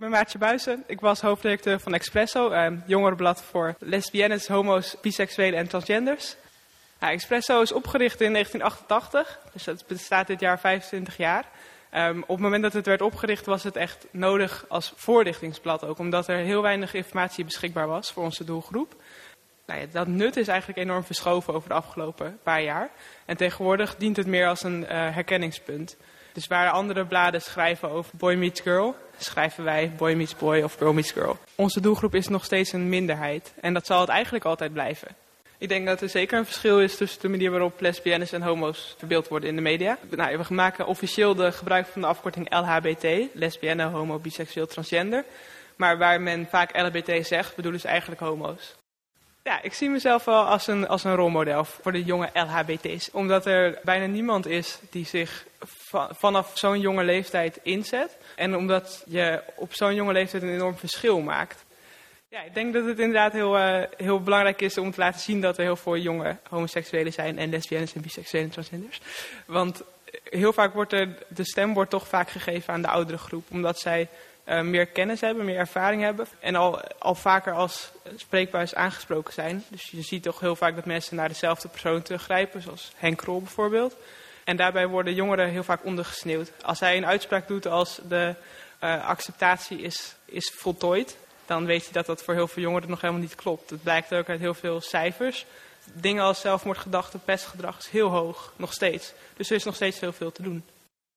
Ik 0.00 0.06
ben 0.06 0.10
Maartje 0.10 0.38
Buizen. 0.38 0.84
Ik 0.86 1.00
was 1.00 1.20
hoofdredacteur 1.20 1.80
van 1.80 1.94
Expresso, 1.94 2.50
een 2.50 2.82
jongerenblad 2.86 3.42
voor 3.42 3.74
lesbiennes, 3.78 4.48
homo's, 4.48 4.96
biseksuelen 5.00 5.58
en 5.58 5.68
transgenders. 5.68 6.36
Ja, 7.00 7.10
Expresso 7.10 7.60
is 7.60 7.72
opgericht 7.72 8.20
in 8.20 8.32
1988, 8.32 9.40
dus 9.52 9.64
dat 9.64 9.86
bestaat 9.86 10.26
dit 10.26 10.40
jaar 10.40 10.60
25 10.60 11.16
jaar. 11.16 11.44
Um, 11.94 12.22
op 12.22 12.28
het 12.28 12.38
moment 12.38 12.62
dat 12.62 12.72
het 12.72 12.86
werd 12.86 13.02
opgericht 13.02 13.46
was 13.46 13.62
het 13.62 13.76
echt 13.76 14.06
nodig 14.10 14.64
als 14.68 14.92
voorlichtingsblad 14.96 15.84
ook, 15.84 15.98
omdat 15.98 16.28
er 16.28 16.36
heel 16.36 16.62
weinig 16.62 16.94
informatie 16.94 17.44
beschikbaar 17.44 17.86
was 17.86 18.12
voor 18.12 18.22
onze 18.22 18.44
doelgroep. 18.44 18.94
Nou 19.66 19.88
dat 19.92 20.06
nut 20.06 20.36
is 20.36 20.48
eigenlijk 20.48 20.78
enorm 20.78 21.04
verschoven 21.04 21.54
over 21.54 21.68
de 21.68 21.74
afgelopen 21.74 22.38
paar 22.42 22.62
jaar. 22.62 22.90
En 23.24 23.36
tegenwoordig 23.36 23.96
dient 23.96 24.16
het 24.16 24.26
meer 24.26 24.48
als 24.48 24.62
een 24.62 24.80
uh, 24.82 24.88
herkenningspunt. 24.88 25.96
Dus 26.32 26.46
waar 26.46 26.70
andere 26.70 27.06
bladen 27.06 27.42
schrijven 27.42 27.90
over 27.90 28.16
boy 28.16 28.34
meets 28.34 28.60
girl, 28.60 28.96
schrijven 29.18 29.64
wij 29.64 29.92
boy 29.96 30.12
meets 30.12 30.36
boy 30.36 30.60
of 30.60 30.74
girl 30.74 30.92
meets 30.92 31.12
girl. 31.12 31.38
Onze 31.54 31.80
doelgroep 31.80 32.14
is 32.14 32.28
nog 32.28 32.44
steeds 32.44 32.72
een 32.72 32.88
minderheid 32.88 33.52
en 33.60 33.74
dat 33.74 33.86
zal 33.86 34.00
het 34.00 34.08
eigenlijk 34.08 34.44
altijd 34.44 34.72
blijven. 34.72 35.08
Ik 35.60 35.68
denk 35.68 35.86
dat 35.86 36.00
er 36.00 36.08
zeker 36.08 36.38
een 36.38 36.44
verschil 36.44 36.80
is 36.80 36.96
tussen 36.96 37.20
de 37.20 37.28
manier 37.28 37.50
waarop 37.50 37.80
lesbiennes 37.80 38.32
en 38.32 38.42
homo's 38.42 38.94
verbeeld 38.98 39.28
worden 39.28 39.48
in 39.48 39.56
de 39.56 39.62
media. 39.62 39.98
Nou, 40.10 40.38
we 40.38 40.54
maken 40.54 40.86
officieel 40.86 41.34
de 41.34 41.52
gebruik 41.52 41.86
van 41.86 42.00
de 42.00 42.06
afkorting 42.06 42.54
LHBT, 42.54 43.34
lesbienne, 43.34 43.84
homo, 43.84 44.18
biseksueel, 44.18 44.66
transgender. 44.66 45.24
Maar 45.76 45.98
waar 45.98 46.20
men 46.20 46.46
vaak 46.50 46.76
LHBT 46.76 47.26
zegt, 47.26 47.56
bedoelen 47.56 47.80
ze 47.80 47.88
eigenlijk 47.88 48.20
homo's. 48.20 48.74
Ja, 49.42 49.62
ik 49.62 49.72
zie 49.72 49.90
mezelf 49.90 50.24
wel 50.24 50.44
als 50.44 50.66
een, 50.66 50.88
als 50.88 51.04
een 51.04 51.14
rolmodel 51.14 51.64
voor 51.64 51.92
de 51.92 52.04
jonge 52.04 52.30
LHBT's. 52.32 53.10
Omdat 53.12 53.46
er 53.46 53.78
bijna 53.82 54.06
niemand 54.06 54.46
is 54.46 54.78
die 54.90 55.06
zich 55.06 55.46
vanaf 56.10 56.58
zo'n 56.58 56.80
jonge 56.80 57.04
leeftijd 57.04 57.58
inzet. 57.62 58.16
En 58.36 58.56
omdat 58.56 59.04
je 59.06 59.42
op 59.56 59.74
zo'n 59.74 59.94
jonge 59.94 60.12
leeftijd 60.12 60.42
een 60.42 60.54
enorm 60.54 60.76
verschil 60.76 61.20
maakt. 61.20 61.64
Ja, 62.30 62.42
ik 62.42 62.54
denk 62.54 62.72
dat 62.72 62.84
het 62.84 62.98
inderdaad 62.98 63.32
heel, 63.32 63.58
uh, 63.58 63.82
heel 63.96 64.20
belangrijk 64.20 64.60
is 64.60 64.78
om 64.78 64.90
te 64.90 65.00
laten 65.00 65.20
zien 65.20 65.40
dat 65.40 65.56
er 65.56 65.62
heel 65.62 65.76
veel 65.76 65.96
jonge 65.96 66.36
homoseksuelen 66.48 67.12
zijn 67.12 67.38
en 67.38 67.50
lesbiennes 67.50 67.94
en 67.94 68.00
biseksuelen 68.00 68.48
en 68.48 68.52
transgenders. 68.52 69.00
Want 69.46 69.82
heel 70.24 70.52
vaak 70.52 70.74
wordt 70.74 70.92
er, 70.92 71.08
de 71.28 71.44
stem 71.44 71.74
wordt 71.74 71.90
toch 71.90 72.08
vaak 72.08 72.30
gegeven 72.30 72.74
aan 72.74 72.82
de 72.82 72.88
oudere 72.88 73.18
groep, 73.18 73.44
omdat 73.50 73.78
zij 73.78 74.08
uh, 74.44 74.60
meer 74.60 74.86
kennis 74.86 75.20
hebben, 75.20 75.44
meer 75.44 75.56
ervaring 75.58 76.02
hebben 76.02 76.26
en 76.40 76.54
al, 76.54 76.80
al 76.98 77.14
vaker 77.14 77.52
als 77.52 77.90
spreekbuis 78.16 78.74
aangesproken 78.74 79.32
zijn. 79.32 79.64
Dus 79.68 79.90
je 79.90 80.02
ziet 80.02 80.22
toch 80.22 80.40
heel 80.40 80.56
vaak 80.56 80.74
dat 80.74 80.84
mensen 80.84 81.16
naar 81.16 81.28
dezelfde 81.28 81.68
persoon 81.68 82.02
teruggrijpen, 82.02 82.62
zoals 82.62 82.92
Henk 82.96 83.18
Krol 83.18 83.40
bijvoorbeeld. 83.40 83.96
En 84.44 84.56
daarbij 84.56 84.86
worden 84.86 85.14
jongeren 85.14 85.48
heel 85.48 85.64
vaak 85.64 85.84
ondergesneeuwd. 85.84 86.52
Als 86.62 86.80
hij 86.80 86.96
een 86.96 87.06
uitspraak 87.06 87.48
doet 87.48 87.66
als 87.66 88.00
de 88.08 88.34
uh, 88.84 89.08
acceptatie 89.08 89.80
is, 89.80 90.14
is 90.24 90.52
voltooid, 90.56 91.16
dan 91.50 91.66
weet 91.66 91.86
je 91.86 91.92
dat 91.92 92.06
dat 92.06 92.22
voor 92.22 92.34
heel 92.34 92.48
veel 92.48 92.62
jongeren 92.62 92.88
nog 92.88 93.00
helemaal 93.00 93.22
niet 93.22 93.34
klopt. 93.34 93.70
Het 93.70 93.82
blijkt 93.82 94.14
ook 94.14 94.28
uit 94.28 94.40
heel 94.40 94.54
veel 94.54 94.80
cijfers. 94.80 95.46
Dingen 95.92 96.22
als 96.22 96.40
zelfmoordgedachten, 96.40 97.20
pestgedrag 97.24 97.78
is 97.78 97.88
heel 97.88 98.08
hoog, 98.08 98.52
nog 98.56 98.72
steeds. 98.72 99.12
Dus 99.36 99.50
er 99.50 99.56
is 99.56 99.64
nog 99.64 99.74
steeds 99.74 100.00
heel 100.00 100.12
veel 100.12 100.32
te 100.32 100.42
doen. 100.42 100.62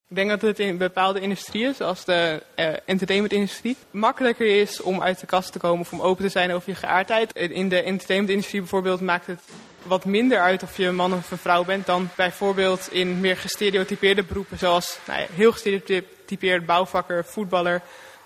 Ik 0.10 0.16
denk 0.16 0.30
dat 0.30 0.42
het 0.42 0.60
in 0.60 0.78
bepaalde 0.78 1.20
industrieën, 1.20 1.74
zoals 1.74 2.06
de 2.06 2.44
uh, 2.56 2.74
entertainmentindustrie, 2.86 3.78
makkelijker 3.92 4.62
is 4.62 4.82
om 4.82 5.02
uit 5.02 5.20
de 5.20 5.26
kast 5.26 5.52
te 5.52 5.60
komen 5.60 5.80
of 5.80 5.92
om 5.92 6.02
open 6.02 6.24
te 6.24 6.30
zijn 6.30 6.52
over 6.52 6.70
je 6.70 6.76
geaardheid. 6.76 7.36
In 7.36 7.70
de 7.70 7.82
entertainmentindustrie 7.82 8.62
bijvoorbeeld 8.62 9.02
maakt 9.02 9.28
het 9.28 9.42
wat 9.84 10.06
minder 10.06 10.40
uit 10.40 10.64
of 10.64 10.78
je 10.78 10.86
een 10.86 10.96
man 10.96 11.14
of 11.14 11.32
een 11.32 11.38
vrouw 11.38 11.64
bent 11.64 11.86
dan 11.86 12.10
bijvoorbeeld 12.16 12.92
in 12.92 13.20
meer 13.20 13.38
gestereotypeerde 13.38 14.24
beroepen, 14.24 14.58
zoals 14.58 14.98
nou 15.08 15.20
ja, 15.20 15.28
heel 15.32 15.52
gestereotypeerd 15.52 16.66
bouwvakker, 16.66 17.26
voetballer, 17.26 17.82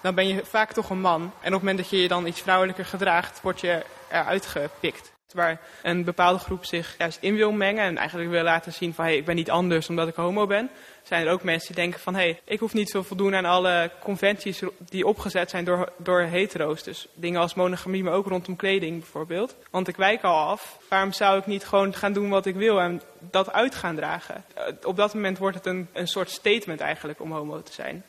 dan 0.07 0.15
ben 0.15 0.27
je 0.27 0.45
vaak 0.45 0.73
toch 0.73 0.89
een 0.89 1.01
man. 1.01 1.21
En 1.21 1.29
op 1.29 1.41
het 1.41 1.51
moment 1.51 1.77
dat 1.77 1.89
je 1.89 2.01
je 2.01 2.07
dan 2.07 2.27
iets 2.27 2.41
vrouwelijker 2.41 2.85
gedraagt, 2.85 3.41
word 3.41 3.59
je 3.59 3.83
eruit 4.11 4.45
gepikt. 4.45 5.15
Waar 5.33 5.59
een 5.83 6.03
bepaalde 6.03 6.39
groep 6.39 6.65
zich 6.65 6.95
juist 6.97 7.17
in 7.21 7.35
wil 7.35 7.51
mengen 7.51 7.83
en 7.83 7.97
eigenlijk 7.97 8.29
wil 8.29 8.43
laten 8.43 8.73
zien 8.73 8.93
van 8.93 9.03
hé, 9.03 9.09
hey, 9.09 9.19
ik 9.19 9.25
ben 9.25 9.35
niet 9.35 9.51
anders 9.51 9.89
omdat 9.89 10.07
ik 10.07 10.15
homo 10.15 10.47
ben. 10.47 10.69
Zijn 11.03 11.25
er 11.25 11.31
ook 11.31 11.43
mensen 11.43 11.67
die 11.67 11.83
denken 11.83 11.99
van 11.99 12.15
hé, 12.15 12.21
hey, 12.21 12.39
ik 12.43 12.59
hoef 12.59 12.73
niet 12.73 12.91
te 12.91 13.03
voldoen 13.03 13.35
aan 13.35 13.45
alle 13.45 13.91
conventies 14.03 14.61
die 14.89 15.07
opgezet 15.07 15.49
zijn 15.49 15.65
door, 15.65 15.91
door 15.97 16.21
hetero's. 16.21 16.83
Dus 16.83 17.07
dingen 17.13 17.41
als 17.41 17.53
monogamie, 17.53 18.03
maar 18.03 18.13
ook 18.13 18.27
rondom 18.27 18.55
kleding 18.55 18.99
bijvoorbeeld. 18.99 19.55
Want 19.71 19.87
ik 19.87 19.95
wijk 19.95 20.23
al 20.23 20.47
af. 20.47 20.77
Waarom 20.89 21.11
zou 21.11 21.39
ik 21.39 21.45
niet 21.45 21.65
gewoon 21.65 21.93
gaan 21.93 22.13
doen 22.13 22.29
wat 22.29 22.45
ik 22.45 22.55
wil 22.55 22.79
en 22.79 23.01
dat 23.19 23.53
uit 23.53 23.75
gaan 23.75 23.95
dragen? 23.95 24.43
Op 24.83 24.95
dat 24.95 25.13
moment 25.13 25.37
wordt 25.37 25.57
het 25.57 25.65
een, 25.65 25.87
een 25.93 26.07
soort 26.07 26.29
statement 26.29 26.79
eigenlijk 26.79 27.21
om 27.21 27.31
homo 27.31 27.61
te 27.61 27.73
zijn 27.73 28.03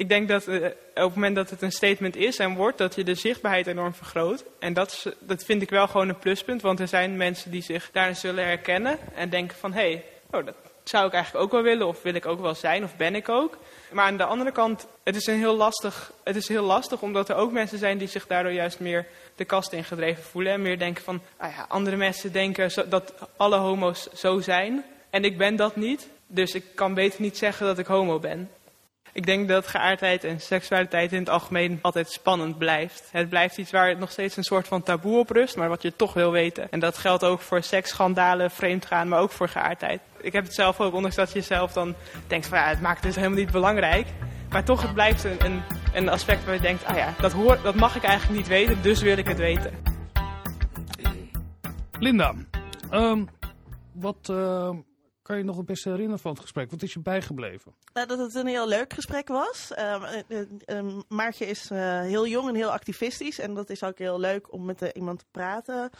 ik 0.00 0.08
denk 0.08 0.28
dat 0.28 0.48
uh, 0.48 0.64
op 0.64 0.72
het 0.94 1.14
moment 1.14 1.36
dat 1.36 1.50
het 1.50 1.62
een 1.62 1.72
statement 1.72 2.16
is 2.16 2.38
en 2.38 2.54
wordt, 2.54 2.78
dat 2.78 2.94
je 2.94 3.04
de 3.04 3.14
zichtbaarheid 3.14 3.66
enorm 3.66 3.94
vergroot. 3.94 4.44
En 4.58 4.72
dat, 4.72 5.14
dat 5.18 5.44
vind 5.44 5.62
ik 5.62 5.70
wel 5.70 5.86
gewoon 5.86 6.08
een 6.08 6.18
pluspunt, 6.18 6.62
want 6.62 6.80
er 6.80 6.88
zijn 6.88 7.16
mensen 7.16 7.50
die 7.50 7.62
zich 7.62 7.90
daarin 7.92 8.16
zullen 8.16 8.44
herkennen 8.44 8.98
en 9.14 9.30
denken 9.30 9.56
van, 9.56 9.72
hé, 9.72 9.80
hey, 9.80 10.04
oh, 10.30 10.46
dat 10.46 10.54
zou 10.84 11.06
ik 11.06 11.12
eigenlijk 11.12 11.44
ook 11.44 11.52
wel 11.52 11.62
willen, 11.62 11.86
of 11.86 12.02
wil 12.02 12.14
ik 12.14 12.26
ook 12.26 12.40
wel 12.40 12.54
zijn, 12.54 12.84
of 12.84 12.96
ben 12.96 13.14
ik 13.14 13.28
ook. 13.28 13.58
Maar 13.92 14.04
aan 14.04 14.16
de 14.16 14.24
andere 14.24 14.52
kant, 14.52 14.86
het 15.04 15.16
is, 15.16 15.26
heel 15.26 15.56
lastig, 15.56 16.12
het 16.24 16.36
is 16.36 16.48
heel 16.48 16.64
lastig, 16.64 17.02
omdat 17.02 17.28
er 17.28 17.36
ook 17.36 17.52
mensen 17.52 17.78
zijn 17.78 17.98
die 17.98 18.08
zich 18.08 18.26
daardoor 18.26 18.52
juist 18.52 18.80
meer 18.80 19.06
de 19.34 19.44
kast 19.44 19.72
ingedreven 19.72 20.22
voelen. 20.22 20.52
En 20.52 20.62
meer 20.62 20.78
denken 20.78 21.04
van, 21.04 21.22
ah 21.36 21.50
ja, 21.56 21.66
andere 21.68 21.96
mensen 21.96 22.32
denken 22.32 22.70
zo, 22.70 22.88
dat 22.88 23.14
alle 23.36 23.56
homo's 23.56 24.08
zo 24.12 24.40
zijn. 24.40 24.84
En 25.10 25.24
ik 25.24 25.38
ben 25.38 25.56
dat 25.56 25.76
niet, 25.76 26.08
dus 26.26 26.54
ik 26.54 26.64
kan 26.74 26.94
beter 26.94 27.20
niet 27.20 27.38
zeggen 27.38 27.66
dat 27.66 27.78
ik 27.78 27.86
homo 27.86 28.18
ben. 28.18 28.50
Ik 29.12 29.26
denk 29.26 29.48
dat 29.48 29.66
geaardheid 29.66 30.24
en 30.24 30.40
seksualiteit 30.40 31.12
in 31.12 31.18
het 31.18 31.28
algemeen 31.28 31.78
altijd 31.82 32.10
spannend 32.10 32.58
blijft. 32.58 33.08
Het 33.12 33.28
blijft 33.28 33.58
iets 33.58 33.70
waar 33.70 33.96
nog 33.96 34.10
steeds 34.10 34.36
een 34.36 34.44
soort 34.44 34.68
van 34.68 34.82
taboe 34.82 35.18
op 35.18 35.30
rust, 35.30 35.56
maar 35.56 35.68
wat 35.68 35.82
je 35.82 35.96
toch 35.96 36.12
wil 36.12 36.32
weten. 36.32 36.70
En 36.70 36.80
dat 36.80 36.98
geldt 36.98 37.24
ook 37.24 37.40
voor 37.40 37.62
seksschandalen, 37.62 38.50
vreemdgaan, 38.50 39.08
maar 39.08 39.20
ook 39.20 39.30
voor 39.30 39.48
geaardheid. 39.48 40.00
Ik 40.20 40.32
heb 40.32 40.44
het 40.44 40.54
zelf 40.54 40.80
ook, 40.80 40.94
ondanks 40.94 41.16
dat 41.16 41.32
je 41.32 41.40
zelf 41.40 41.72
dan 41.72 41.94
denkt 42.26 42.46
van 42.46 42.58
ja, 42.58 42.64
het 42.64 42.80
maakt 42.80 43.02
dus 43.02 43.16
helemaal 43.16 43.38
niet 43.38 43.52
belangrijk. 43.52 44.06
Maar 44.50 44.64
toch, 44.64 44.82
het 44.82 44.94
blijft 44.94 45.24
een, 45.24 45.44
een, 45.44 45.62
een 45.94 46.08
aspect 46.08 46.44
waar 46.44 46.54
je 46.54 46.60
denkt, 46.60 46.84
ah 46.84 46.96
ja, 46.96 47.14
dat, 47.20 47.32
hoor, 47.32 47.58
dat 47.62 47.74
mag 47.74 47.96
ik 47.96 48.02
eigenlijk 48.02 48.38
niet 48.38 48.48
weten, 48.48 48.82
dus 48.82 49.02
wil 49.02 49.16
ik 49.16 49.28
het 49.28 49.38
weten. 49.38 49.72
Linda, 51.98 52.34
um, 52.90 53.28
wat... 53.92 54.28
Uh 54.30 54.70
kan 55.30 55.38
je 55.38 55.44
nog 55.44 55.56
het 55.56 55.66
beste 55.66 55.88
herinneren 55.88 56.20
van 56.20 56.30
het 56.30 56.40
gesprek? 56.40 56.70
Wat 56.70 56.82
is 56.82 56.92
je 56.92 57.00
bijgebleven? 57.00 57.74
Uh, 57.94 58.06
dat 58.06 58.18
het 58.18 58.34
een 58.34 58.46
heel 58.46 58.68
leuk 58.68 58.92
gesprek 58.92 59.28
was. 59.28 59.72
Uh, 59.78 60.98
Maartje 61.08 61.46
is 61.46 61.68
heel 61.68 62.26
jong 62.26 62.48
en 62.48 62.54
heel 62.54 62.72
activistisch. 62.72 63.38
En 63.38 63.54
dat 63.54 63.70
is 63.70 63.82
ook 63.82 63.98
heel 63.98 64.20
leuk 64.20 64.52
om 64.52 64.64
met 64.64 64.90
iemand 64.94 65.18
te 65.18 65.24
praten 65.30 65.90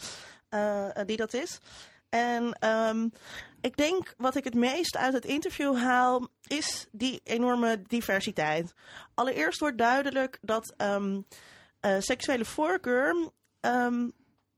die 1.07 1.17
dat 1.17 1.35
is. 1.35 1.61
En 2.09 2.69
um, 2.69 3.13
ik 3.61 3.77
denk 3.77 4.15
wat 4.17 4.37
ik 4.37 4.45
het 4.45 4.55
meest 4.55 4.97
uit 4.97 5.13
het 5.13 5.25
interview 5.25 5.77
haal, 5.77 6.29
is 6.47 6.87
die 6.93 7.21
enorme 7.25 7.83
diversiteit. 7.87 8.75
Allereerst 9.15 9.61
wordt 9.61 9.79
duidelijk 9.79 10.39
dat 10.41 10.75
seksuele 11.99 12.45
voorkeur 12.45 13.31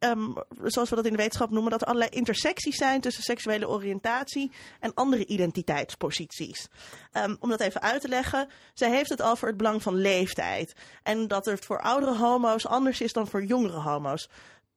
um, 0.05 0.35
zoals 0.63 0.91
we 0.91 0.97
dat 0.97 1.05
in 1.05 1.11
de 1.11 1.17
wetenschap 1.17 1.51
noemen, 1.51 1.71
dat 1.71 1.81
er 1.81 1.87
allerlei 1.87 2.11
intersecties 2.11 2.77
zijn 2.77 3.01
tussen 3.01 3.23
seksuele 3.23 3.69
oriëntatie 3.69 4.51
en 4.81 4.95
andere 4.95 5.27
identiteitsposities. 5.27 6.69
Um, 7.13 7.37
om 7.41 7.49
dat 7.49 7.61
even 7.61 7.83
uit 7.83 8.01
te 8.01 8.09
leggen, 8.09 8.49
zij 8.75 8.91
heeft 8.91 9.09
het 9.09 9.23
voor 9.23 9.49
het 9.49 9.57
belang 9.57 9.83
van 9.83 9.95
leeftijd. 9.95 10.75
En 11.03 11.29
dat 11.29 11.45
het 11.45 11.65
voor 11.65 11.81
oudere 11.81 12.17
homo's 12.17 12.67
anders 12.67 13.01
is 13.01 13.13
dan 13.13 13.27
voor 13.27 13.45
jongere 13.45 13.81
homo's. 13.81 14.29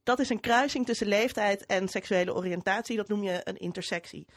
Dat 0.03 0.19
is 0.19 0.29
een 0.29 0.39
kruising 0.39 0.85
tussen 0.85 1.07
leeftijd 1.07 1.65
en 1.65 1.87
seksuele 1.87 2.35
oriëntatie, 2.35 2.97
dat 2.97 3.07
noem 3.07 3.23
je 3.23 3.41
een 3.43 3.57
intersectie. 3.57 4.27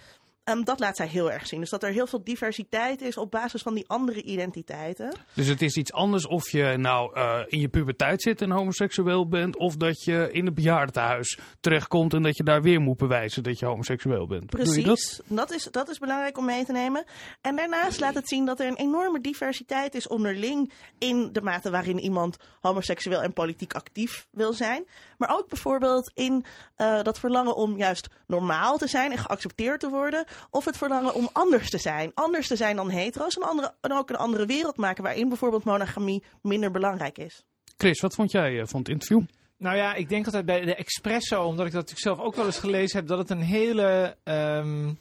Um, 0.49 0.65
dat 0.65 0.81
laat 0.81 0.97
zij 0.97 1.07
heel 1.07 1.33
erg 1.33 1.47
zien. 1.47 1.61
Dus 1.61 1.71
dat 1.71 1.83
er 1.83 1.91
heel 1.91 2.07
veel 2.07 2.25
diversiteit 2.25 3.01
is 3.01 3.17
op 3.17 3.31
basis 3.31 3.63
van 3.63 3.75
die 3.75 3.89
andere 3.89 4.23
identiteiten. 4.23 5.15
Dus 5.35 5.47
het 5.47 5.63
is 5.63 5.77
iets 5.77 5.93
anders 5.93 6.27
of 6.27 6.51
je 6.51 6.77
nou 6.77 7.19
uh, 7.19 7.41
in 7.47 7.61
je 7.61 7.69
puberteit 7.69 8.23
zit 8.23 8.43
en 8.43 8.51
homoseksueel 8.51 9.29
bent, 9.29 9.57
of 9.57 9.77
dat 9.77 10.05
je 10.05 10.29
in 10.33 10.45
het 10.45 10.55
bejaardentehuis 10.55 11.39
terechtkomt 11.61 12.15
en 12.15 12.23
dat 12.23 12.37
je 12.37 12.43
daar 12.43 12.63
weer 12.63 12.81
moet 12.81 12.97
bewijzen 12.97 13.43
dat 13.43 13.59
je 13.59 13.67
homoseksueel 13.67 14.27
bent. 14.27 14.47
Precies, 14.47 14.85
dat? 14.85 15.23
dat? 15.27 15.51
is, 15.51 15.69
dat 15.71 15.89
is 15.89 15.99
belangrijk 15.99 16.39
om 16.39 16.45
mee 16.45 16.65
te 16.65 16.73
nemen. 16.73 17.05
En 17.41 17.57
daarnaast 17.57 18.01
laat 18.01 18.15
het 18.15 18.29
zien 18.29 18.45
dat 18.45 18.61
er 18.61 18.67
een 18.67 18.77
enorme 18.77 19.21
diversiteit 19.21 19.95
is 19.95 20.09
onderling 20.09 20.73
in 20.99 21.33
de 21.33 21.43
mate 21.43 21.71
waarin 21.71 21.99
iemand 21.99 22.37
homoseksueel 22.61 23.23
en 23.23 23.33
politiek 23.33 23.75
actief 23.75 24.27
wil 24.31 24.53
zijn. 24.53 24.87
Maar 25.19 25.37
ook 25.39 25.49
bijvoorbeeld 25.49 26.11
in 26.15 26.45
uh, 26.77 27.03
dat 27.03 27.19
verlangen 27.19 27.57
om 27.57 27.77
juist 27.77 28.09
normaal 28.27 28.79
te 28.79 28.87
zijn 28.87 29.13
en 29.13 29.19
geaccepteerd 29.19 29.81
te 29.81 29.89
worden 29.89 30.25
of 30.51 30.65
het 30.65 30.77
verlangen 30.77 31.15
om 31.15 31.29
anders 31.33 31.71
te 31.71 31.79
zijn. 31.79 32.11
Anders 32.15 32.47
te 32.47 32.57
zijn 32.57 32.77
dan 32.77 32.91
hetero's 32.91 33.37
en, 33.37 33.43
andere, 33.43 33.75
en 33.81 33.93
ook 33.93 34.11
een 34.11 34.17
andere 34.17 34.47
wereld 34.47 34.77
maken 34.77 35.03
waarin 35.03 35.29
bijvoorbeeld 35.29 35.65
monogamie 35.65 36.23
minder 36.43 36.71
belangrijk 36.71 37.19
is. 37.19 37.45
Chris, 37.77 38.01
wat 38.01 38.15
vond 38.15 38.31
jij 38.31 38.61
eh, 38.61 38.67
van 38.67 38.79
het 38.79 38.89
interview? 38.89 39.23
Nou 39.57 39.77
ja, 39.77 39.95
ik 39.95 40.09
denk 40.09 40.25
altijd 40.25 40.47
bij 40.47 40.61
de 40.61 40.75
Expresso, 40.75 41.43
omdat 41.43 41.67
ik 41.67 41.73
dat 41.73 41.81
natuurlijk 41.81 42.17
zelf 42.17 42.21
ook 42.21 42.35
wel 42.35 42.47
eens 42.47 42.59
gelezen 42.59 42.99
heb, 42.99 43.09
dat 43.09 43.19
het 43.19 43.31
een 43.31 43.43
hele. 43.43 44.17
Um, 44.25 44.99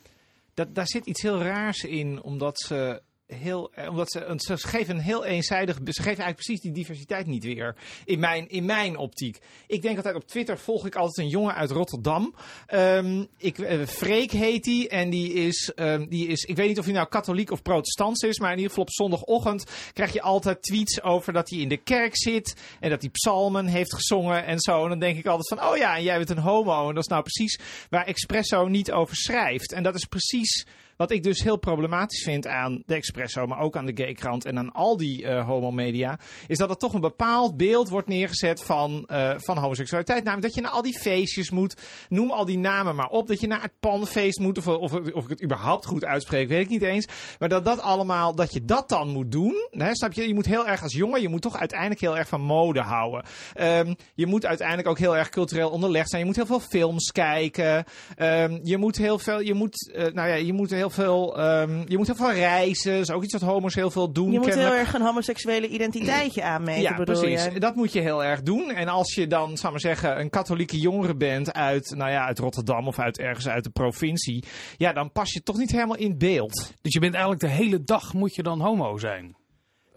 dat, 0.54 0.76
daar 0.76 0.88
zit 0.88 1.06
iets 1.06 1.22
heel 1.22 1.42
raars 1.42 1.84
in, 1.84 2.22
omdat 2.22 2.60
ze 2.60 3.02
heel, 3.28 3.72
eh, 3.74 3.90
omdat 3.90 4.12
ze, 4.12 4.34
ze 4.58 4.68
geven 4.68 4.96
een 4.96 5.02
heel 5.02 5.26
eenzijdig, 5.26 5.76
ze 5.76 5.82
geven 5.84 6.06
eigenlijk 6.06 6.36
precies 6.36 6.62
die 6.62 6.72
diversiteit 6.72 7.26
niet 7.26 7.44
weer. 7.44 7.76
In 8.06 8.20
mijn, 8.20 8.50
in 8.50 8.66
mijn 8.66 8.98
optiek. 8.98 9.40
Ik 9.68 9.82
denk 9.82 9.98
altijd 9.98 10.16
op 10.16 10.28
Twitter 10.28 10.58
volg 10.58 10.86
ik 10.86 10.96
altijd 10.96 11.18
een 11.18 11.32
jongen 11.32 11.56
uit 11.56 11.72
Rotterdam. 11.72 12.36
Um, 12.74 13.28
ik, 13.38 13.58
uh, 13.58 13.86
Freek 13.86 14.32
heet 14.32 14.64
die. 14.64 14.90
En 14.90 15.10
die 15.10 15.34
is, 15.34 15.72
um, 15.76 16.10
die 16.10 16.28
is, 16.28 16.44
ik 16.44 16.56
weet 16.56 16.68
niet 16.68 16.80
of 16.80 16.86
hij 16.86 16.94
nou 16.94 17.08
katholiek 17.08 17.52
of 17.52 17.62
protestant 17.62 18.24
is. 18.24 18.40
Maar 18.40 18.52
in 18.52 18.58
ieder 18.58 18.70
geval 18.70 18.86
op 18.86 18.92
zondagochtend 18.92 19.72
krijg 19.94 20.14
je 20.14 20.22
altijd 20.22 20.62
tweets 20.62 21.02
over 21.02 21.34
dat 21.34 21.50
hij 21.50 21.60
in 21.60 21.70
de 21.70 21.78
kerk 21.78 22.18
zit. 22.18 22.56
En 22.80 22.90
dat 22.90 23.02
hij 23.02 23.10
psalmen 23.10 23.66
heeft 23.66 23.94
gezongen 23.94 24.46
en 24.46 24.60
zo. 24.60 24.84
En 24.84 24.90
dan 24.90 25.00
denk 25.00 25.18
ik 25.18 25.26
altijd 25.26 25.60
van, 25.60 25.70
oh 25.70 25.78
ja, 25.78 25.96
en 25.96 26.04
jij 26.04 26.18
bent 26.18 26.30
een 26.30 26.38
homo. 26.38 26.88
En 26.88 26.96
dat 26.96 27.04
is 27.04 27.10
nou 27.10 27.22
precies 27.22 27.60
waar 27.90 28.06
Expresso 28.06 28.68
niet 28.68 28.92
over 28.92 29.16
schrijft. 29.16 29.72
En 29.72 29.84
dat 29.84 29.96
is 29.96 30.06
precies 30.06 30.66
wat 30.98 31.12
ik 31.12 31.24
dus 31.24 31.44
heel 31.44 31.58
problematisch 31.58 32.24
vind 32.24 32.48
aan 32.48 32.84
de 32.86 32.96
Expresso, 32.96 33.46
maar 33.46 33.60
ook 33.60 33.78
aan 33.78 33.86
de 33.86 34.04
Gaykrant 34.04 34.46
en 34.46 34.58
aan 34.58 34.72
al 34.72 34.98
die 34.98 35.24
uh, 35.24 35.46
homomedia, 35.46 36.20
is 36.48 36.58
dat 36.58 36.70
er 36.70 36.78
toch 36.78 36.94
een 36.94 37.02
bepaald 37.02 37.58
beeld 37.58 37.90
wordt 37.90 38.08
neergezet 38.08 38.64
van, 38.64 39.08
uh, 39.12 39.34
van 39.38 39.58
homoseksualiteit. 39.58 40.24
Namelijk 40.24 40.48
dat 40.48 40.56
je 40.56 40.62
naar 40.62 40.72
al 40.72 40.82
die 40.82 41.00
feestjes 41.00 41.52
moet, 41.52 41.76
noem 42.10 42.32
al 42.32 42.46
die 42.46 42.58
namen 42.58 42.96
maar 42.96 43.10
op, 43.10 43.28
dat 43.28 43.40
je 43.40 43.48
naar 43.48 43.62
het 43.62 43.80
panfeest 43.80 44.40
moet, 44.40 44.58
of, 44.58 44.68
of, 44.68 44.94
of 44.94 45.24
ik 45.24 45.30
het 45.30 45.44
überhaupt 45.44 45.86
goed 45.86 46.06
uitspreek, 46.06 46.48
weet 46.48 46.64
ik 46.64 46.70
niet 46.70 46.82
eens. 46.82 47.08
Maar 47.40 47.50
dat 47.50 47.66
dat 47.66 47.82
allemaal, 47.82 48.36
dat 48.36 48.54
je 48.54 48.66
dat 48.66 48.90
dan 48.90 49.10
moet 49.10 49.32
doen, 49.32 49.68
hè, 49.72 49.96
snap 49.96 50.14
je? 50.14 50.28
Je 50.28 50.34
moet 50.34 50.46
heel 50.46 50.68
erg 50.68 50.84
als 50.84 50.94
jongen, 50.94 51.22
je 51.22 51.30
moet 51.30 51.42
toch 51.42 51.58
uiteindelijk 51.58 52.02
heel 52.02 52.18
erg 52.18 52.28
van 52.28 52.42
mode 52.42 52.82
houden. 52.82 53.26
Um, 53.62 53.96
je 54.14 54.26
moet 54.26 54.46
uiteindelijk 54.46 54.88
ook 54.88 55.00
heel 55.00 55.18
erg 55.18 55.30
cultureel 55.30 55.70
onderlegd 55.70 56.10
zijn. 56.10 56.22
Je 56.22 56.28
moet 56.28 56.36
heel 56.36 56.46
veel 56.46 56.60
films 56.60 57.12
kijken. 57.12 57.86
Um, 58.18 58.60
je 58.64 58.78
moet 58.78 58.98
heel 58.98 59.20
veel, 59.20 59.40
je 59.40 59.54
moet, 59.54 59.94
uh, 59.96 60.06
nou 60.06 60.30
ja, 60.30 60.36
je 60.36 60.54
moet 60.54 60.70
heel 60.70 60.87
veel, 60.90 61.40
um, 61.40 61.84
je 61.88 61.98
moet 61.98 62.06
heel 62.08 62.16
veel 62.16 62.34
reizen. 62.34 62.92
Dat 62.92 63.02
is 63.02 63.12
ook 63.12 63.24
iets 63.24 63.34
wat 63.34 63.42
homo's 63.42 63.76
heel 63.76 63.92
veel 63.92 64.12
doen. 64.12 64.32
Je 64.32 64.40
moet 64.40 64.54
heel 64.54 64.74
erg 64.74 64.94
een 64.94 65.02
homoseksuele 65.02 65.68
identiteitje 65.68 66.44
aanmeten, 66.44 66.82
ja, 66.82 66.96
bedoel 66.96 67.20
precies. 67.20 67.46
Je? 67.46 67.60
Dat 67.60 67.76
moet 67.76 67.94
je 67.94 68.02
heel 68.02 68.24
erg 68.24 68.42
doen. 68.42 68.72
En 68.72 68.88
als 68.88 69.14
je 69.14 69.28
dan, 69.28 69.58
zou 69.58 69.72
maar 69.72 69.82
zeggen, 69.82 70.20
een 70.20 70.30
katholieke 70.30 70.80
jongere 70.80 71.16
bent 71.16 71.54
uit, 71.54 71.94
nou 71.96 72.12
ja, 72.12 72.26
uit 72.26 72.40
Rotterdam 72.40 72.88
of 72.88 73.00
uit 73.00 73.20
ergens 73.20 73.48
uit 73.48 73.64
de 73.64 73.70
provincie. 73.70 74.44
Ja, 74.78 74.94
dan 74.94 75.12
pas 75.12 75.34
je 75.34 75.44
toch 75.44 75.58
niet 75.58 75.72
helemaal 75.72 75.98
in 75.98 76.18
beeld. 76.18 76.74
Dus 76.82 76.94
je 76.94 77.00
bent 77.00 77.14
eigenlijk 77.14 77.44
de 77.44 77.64
hele 77.64 77.84
dag 77.84 78.14
moet 78.14 78.36
je 78.36 78.44
dan 78.44 78.62
homo 78.62 78.98
zijn? 78.98 79.36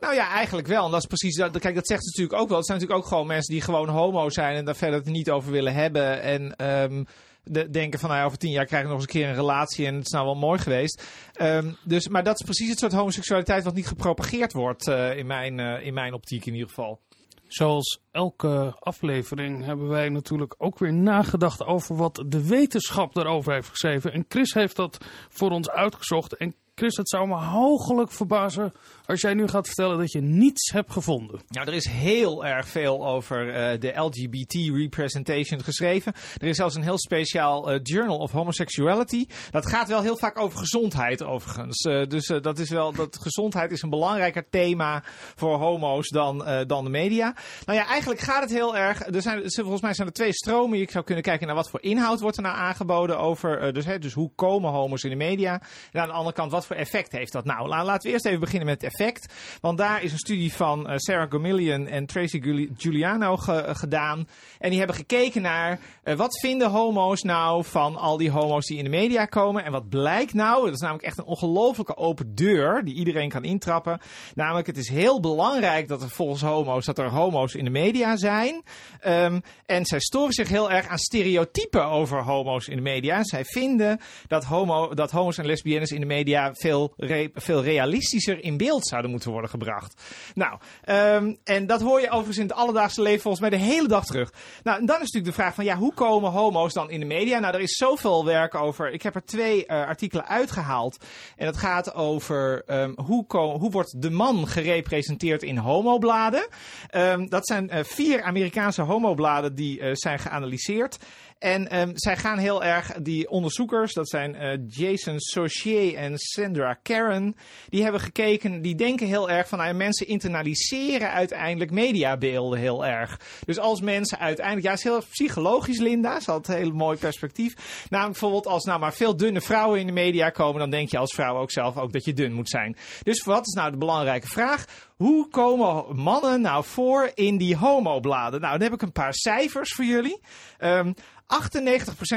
Nou 0.00 0.14
ja, 0.14 0.28
eigenlijk 0.28 0.66
wel. 0.66 0.84
En 0.84 0.90
dat 0.90 1.00
is 1.00 1.06
precies 1.06 1.36
dat. 1.36 1.58
Kijk, 1.58 1.74
dat 1.74 1.86
zegt 1.86 2.04
ze 2.04 2.08
natuurlijk 2.08 2.42
ook 2.42 2.48
wel. 2.48 2.56
Het 2.56 2.66
zijn 2.66 2.78
natuurlijk 2.78 3.04
ook 3.04 3.10
gewoon 3.12 3.26
mensen 3.26 3.54
die 3.54 3.62
gewoon 3.62 3.88
homo 3.88 4.30
zijn 4.30 4.56
en 4.56 4.64
daar 4.64 4.76
verder 4.76 4.98
het 4.98 5.08
niet 5.08 5.30
over 5.30 5.50
willen 5.52 5.74
hebben. 5.74 6.22
En 6.22 6.66
um, 6.82 7.06
de, 7.50 7.70
denken 7.70 7.98
van 7.98 8.10
nou 8.10 8.24
over 8.24 8.38
tien 8.38 8.50
jaar 8.50 8.66
krijg 8.66 8.82
ik 8.82 8.88
nog 8.88 8.98
eens 8.98 9.06
een 9.06 9.20
keer 9.20 9.28
een 9.28 9.34
relatie 9.34 9.86
en 9.86 9.94
het 9.94 10.04
is 10.04 10.12
nou 10.12 10.24
wel 10.24 10.34
mooi 10.34 10.58
geweest. 10.58 11.04
Um, 11.40 11.76
dus, 11.84 12.08
maar 12.08 12.24
dat 12.24 12.38
is 12.38 12.44
precies 12.44 12.68
het 12.68 12.78
soort 12.78 12.92
homoseksualiteit 12.92 13.64
wat 13.64 13.74
niet 13.74 13.86
gepropageerd 13.86 14.52
wordt 14.52 14.88
uh, 14.88 15.16
in, 15.16 15.26
mijn, 15.26 15.58
uh, 15.58 15.86
in 15.86 15.94
mijn 15.94 16.12
optiek 16.12 16.46
in 16.46 16.52
ieder 16.52 16.68
geval. 16.68 17.00
Zoals 17.46 18.00
elke 18.10 18.74
aflevering 18.78 19.64
hebben 19.64 19.88
wij 19.88 20.08
natuurlijk 20.08 20.54
ook 20.58 20.78
weer 20.78 20.92
nagedacht 20.92 21.64
over 21.64 21.96
wat 21.96 22.24
de 22.26 22.46
wetenschap 22.46 23.14
daarover 23.14 23.52
heeft 23.52 23.68
geschreven. 23.68 24.12
En 24.12 24.24
Chris 24.28 24.54
heeft 24.54 24.76
dat 24.76 25.04
voor 25.28 25.50
ons 25.50 25.70
uitgezocht. 25.70 26.36
En 26.36 26.54
Chris, 26.80 26.96
het 26.96 27.08
zou 27.08 27.28
me 27.28 27.34
hoogelijk 27.34 28.12
verbazen 28.12 28.72
als 29.06 29.20
jij 29.20 29.34
nu 29.34 29.48
gaat 29.48 29.66
vertellen 29.66 29.98
dat 29.98 30.12
je 30.12 30.20
niets 30.20 30.70
hebt 30.72 30.92
gevonden. 30.92 31.40
Nou, 31.48 31.66
er 31.66 31.74
is 31.74 31.88
heel 31.88 32.46
erg 32.46 32.68
veel 32.68 33.06
over 33.06 33.54
eh, 33.54 33.80
de 33.80 34.00
LGBT 34.00 34.52
representation 34.52 35.62
geschreven. 35.62 36.12
Er 36.36 36.48
is 36.48 36.56
zelfs 36.56 36.74
een 36.74 36.82
heel 36.82 36.98
speciaal 36.98 37.70
eh, 37.70 37.80
Journal 37.82 38.18
of 38.18 38.32
Homosexuality. 38.32 39.26
Dat 39.50 39.66
gaat 39.66 39.88
wel 39.88 40.02
heel 40.02 40.16
vaak 40.16 40.38
over 40.38 40.58
gezondheid, 40.58 41.22
overigens. 41.22 41.80
Eh, 41.82 42.06
dus 42.06 42.26
dat 42.26 42.58
is 42.58 42.70
wel 42.70 42.92
dat 42.92 43.18
gezondheid 43.20 43.72
is 43.72 43.82
een 43.82 43.90
belangrijker 43.90 44.48
thema 44.50 45.04
voor 45.36 45.58
homo's 45.58 46.08
dan, 46.08 46.64
dan 46.66 46.84
de 46.84 46.90
media. 46.90 47.34
Nou 47.64 47.78
ja, 47.78 47.86
eigenlijk 47.86 48.20
gaat 48.20 48.42
het 48.42 48.52
heel 48.52 48.76
erg. 48.76 49.06
Er 49.06 49.22
zijn, 49.22 49.42
volgens 49.52 49.82
mij 49.82 49.94
zijn 49.94 50.08
er 50.08 50.14
twee 50.14 50.32
stromen. 50.32 50.78
Je 50.78 50.88
zou 50.90 51.04
kunnen 51.04 51.24
kijken 51.24 51.46
naar 51.46 51.56
wat 51.56 51.70
voor 51.70 51.82
inhoud 51.82 52.20
wordt 52.20 52.36
er 52.36 52.42
nou 52.42 52.56
aangeboden 52.56 53.18
over. 53.18 53.72
dus, 53.72 53.84
hè, 53.84 53.98
dus 53.98 54.12
hoe 54.12 54.30
komen 54.34 54.70
homo's 54.70 55.04
in 55.04 55.10
de 55.10 55.16
media? 55.16 55.62
En 55.92 56.00
aan 56.00 56.08
de 56.08 56.14
andere 56.14 56.34
kant, 56.34 56.52
wat 56.52 56.66
voor 56.66 56.69
effect 56.76 57.12
heeft 57.12 57.32
dat 57.32 57.44
nou? 57.44 57.68
Laten 57.68 58.06
we 58.06 58.12
eerst 58.12 58.26
even 58.26 58.40
beginnen 58.40 58.68
met 58.68 58.82
het 58.82 58.92
effect. 58.92 59.34
Want 59.60 59.78
daar 59.78 60.02
is 60.02 60.12
een 60.12 60.18
studie 60.18 60.52
van 60.52 60.90
Sarah 60.94 61.30
Gomillion 61.30 61.86
en 61.86 62.06
Tracy 62.06 62.40
Giuliano 62.76 63.36
gedaan. 63.36 64.28
En 64.58 64.68
die 64.70 64.78
hebben 64.78 64.96
gekeken 64.96 65.42
naar 65.42 65.80
uh, 66.04 66.14
wat 66.14 66.40
vinden 66.40 66.70
homo's 66.70 67.22
nou 67.22 67.64
van 67.64 67.96
al 67.96 68.16
die 68.16 68.30
homo's 68.30 68.66
die 68.66 68.78
in 68.78 68.84
de 68.84 68.90
media 68.90 69.24
komen. 69.24 69.64
En 69.64 69.72
wat 69.72 69.88
blijkt 69.88 70.34
nou, 70.34 70.64
dat 70.64 70.74
is 70.74 70.80
namelijk 70.80 71.04
echt 71.04 71.18
een 71.18 71.24
ongelofelijke 71.24 71.96
open 71.96 72.34
deur 72.34 72.84
die 72.84 72.94
iedereen 72.94 73.28
kan 73.28 73.44
intrappen. 73.44 74.00
Namelijk, 74.34 74.66
het 74.66 74.76
is 74.76 74.88
heel 74.88 75.20
belangrijk 75.20 75.88
dat 75.88 76.02
er 76.02 76.10
volgens 76.10 76.42
homo's, 76.42 76.84
dat 76.84 76.98
er 76.98 77.10
homo's 77.10 77.54
in 77.54 77.64
de 77.64 77.70
media 77.70 78.16
zijn. 78.16 78.62
Um, 79.06 79.42
en 79.66 79.84
zij 79.84 80.00
storen 80.00 80.32
zich 80.32 80.48
heel 80.48 80.70
erg 80.70 80.86
aan 80.86 80.98
stereotypen 80.98 81.84
over 81.84 82.22
homo's 82.22 82.68
in 82.68 82.76
de 82.76 82.82
media. 82.82 83.24
Zij 83.24 83.44
vinden 83.44 84.00
dat, 84.26 84.44
homo, 84.44 84.94
dat 84.94 85.10
homo's 85.10 85.38
en 85.38 85.46
lesbiennes 85.46 85.90
in 85.90 86.00
de 86.00 86.06
media 86.06 86.49
veel, 86.52 86.94
veel 87.34 87.62
realistischer 87.62 88.44
in 88.44 88.56
beeld 88.56 88.86
zouden 88.86 89.10
moeten 89.10 89.30
worden 89.30 89.50
gebracht. 89.50 90.02
Nou, 90.34 90.58
um, 90.86 91.38
en 91.44 91.66
dat 91.66 91.80
hoor 91.80 92.00
je 92.00 92.08
overigens 92.08 92.38
in 92.38 92.46
het 92.46 92.52
alledaagse 92.52 93.02
leven 93.02 93.20
volgens 93.20 93.42
mij 93.42 93.58
de 93.58 93.64
hele 93.64 93.88
dag 93.88 94.04
terug. 94.04 94.32
Nou, 94.62 94.78
en 94.78 94.86
dan 94.86 94.96
is 94.96 95.02
natuurlijk 95.02 95.36
de 95.36 95.42
vraag 95.42 95.54
van 95.54 95.64
ja, 95.64 95.76
hoe 95.76 95.94
komen 95.94 96.30
homo's 96.30 96.72
dan 96.72 96.90
in 96.90 97.00
de 97.00 97.06
media? 97.06 97.38
Nou, 97.38 97.54
er 97.54 97.60
is 97.60 97.76
zoveel 97.76 98.24
werk 98.24 98.54
over. 98.54 98.92
Ik 98.92 99.02
heb 99.02 99.14
er 99.14 99.24
twee 99.24 99.64
uh, 99.66 99.66
artikelen 99.66 100.26
uitgehaald. 100.26 101.04
En 101.36 101.46
dat 101.46 101.56
gaat 101.56 101.94
over 101.94 102.62
um, 102.66 102.94
hoe, 103.04 103.24
hoe 103.36 103.70
wordt 103.70 104.02
de 104.02 104.10
man 104.10 104.48
gerepresenteerd 104.48 105.42
in 105.42 105.56
homobladen. 105.56 106.48
Um, 106.90 107.28
dat 107.28 107.46
zijn 107.46 107.70
uh, 107.72 107.78
vier 107.82 108.22
Amerikaanse 108.22 108.82
homobladen 108.82 109.54
die 109.54 109.80
uh, 109.80 109.90
zijn 109.92 110.18
geanalyseerd. 110.18 110.98
En 111.40 111.78
um, 111.80 111.92
zij 111.94 112.16
gaan 112.16 112.38
heel 112.38 112.64
erg, 112.64 112.92
die 112.92 113.30
onderzoekers, 113.30 113.92
dat 113.92 114.08
zijn 114.08 114.34
uh, 114.34 114.58
Jason 114.68 115.20
Saucier 115.20 115.94
en 115.94 116.18
Sandra 116.18 116.74
Karen, 116.82 117.36
die 117.68 117.82
hebben 117.82 118.00
gekeken, 118.00 118.62
die 118.62 118.74
denken 118.74 119.06
heel 119.06 119.30
erg 119.30 119.48
van, 119.48 119.58
nou, 119.58 119.74
mensen 119.74 120.06
internaliseren 120.06 121.10
uiteindelijk 121.10 121.70
mediabeelden 121.70 122.58
heel 122.58 122.86
erg. 122.86 123.20
Dus 123.44 123.58
als 123.58 123.80
mensen 123.80 124.18
uiteindelijk, 124.18 124.66
ja, 124.66 124.72
is 124.72 124.82
heel 124.82 125.02
psychologisch, 125.10 125.78
Linda, 125.78 126.20
ze 126.20 126.30
had 126.30 126.48
een 126.48 126.56
heel 126.56 126.70
mooi 126.70 126.98
perspectief. 126.98 127.54
Namelijk 127.88 128.18
bijvoorbeeld 128.18 128.46
als 128.46 128.64
nou 128.64 128.80
maar 128.80 128.94
veel 128.94 129.16
dunne 129.16 129.40
vrouwen 129.40 129.80
in 129.80 129.86
de 129.86 129.92
media 129.92 130.30
komen, 130.30 130.60
dan 130.60 130.70
denk 130.70 130.90
je 130.90 130.98
als 130.98 131.14
vrouw 131.14 131.36
ook 131.36 131.50
zelf 131.50 131.76
ook 131.76 131.92
dat 131.92 132.04
je 132.04 132.12
dun 132.12 132.32
moet 132.32 132.48
zijn. 132.48 132.76
Dus 133.02 133.24
wat 133.24 133.46
is 133.46 133.54
nou 133.54 133.70
de 133.70 133.76
belangrijke 133.76 134.26
vraag? 134.26 134.64
Hoe 135.00 135.28
komen 135.28 135.96
mannen 135.96 136.40
nou 136.40 136.64
voor 136.64 137.10
in 137.14 137.36
die 137.36 137.56
homobladen? 137.56 138.40
Nou, 138.40 138.52
dan 138.52 138.62
heb 138.62 138.72
ik 138.72 138.82
een 138.82 138.92
paar 138.92 139.14
cijfers 139.14 139.74
voor 139.74 139.84
jullie. 139.84 140.20
Um, 140.58 140.94
98% 140.94 140.98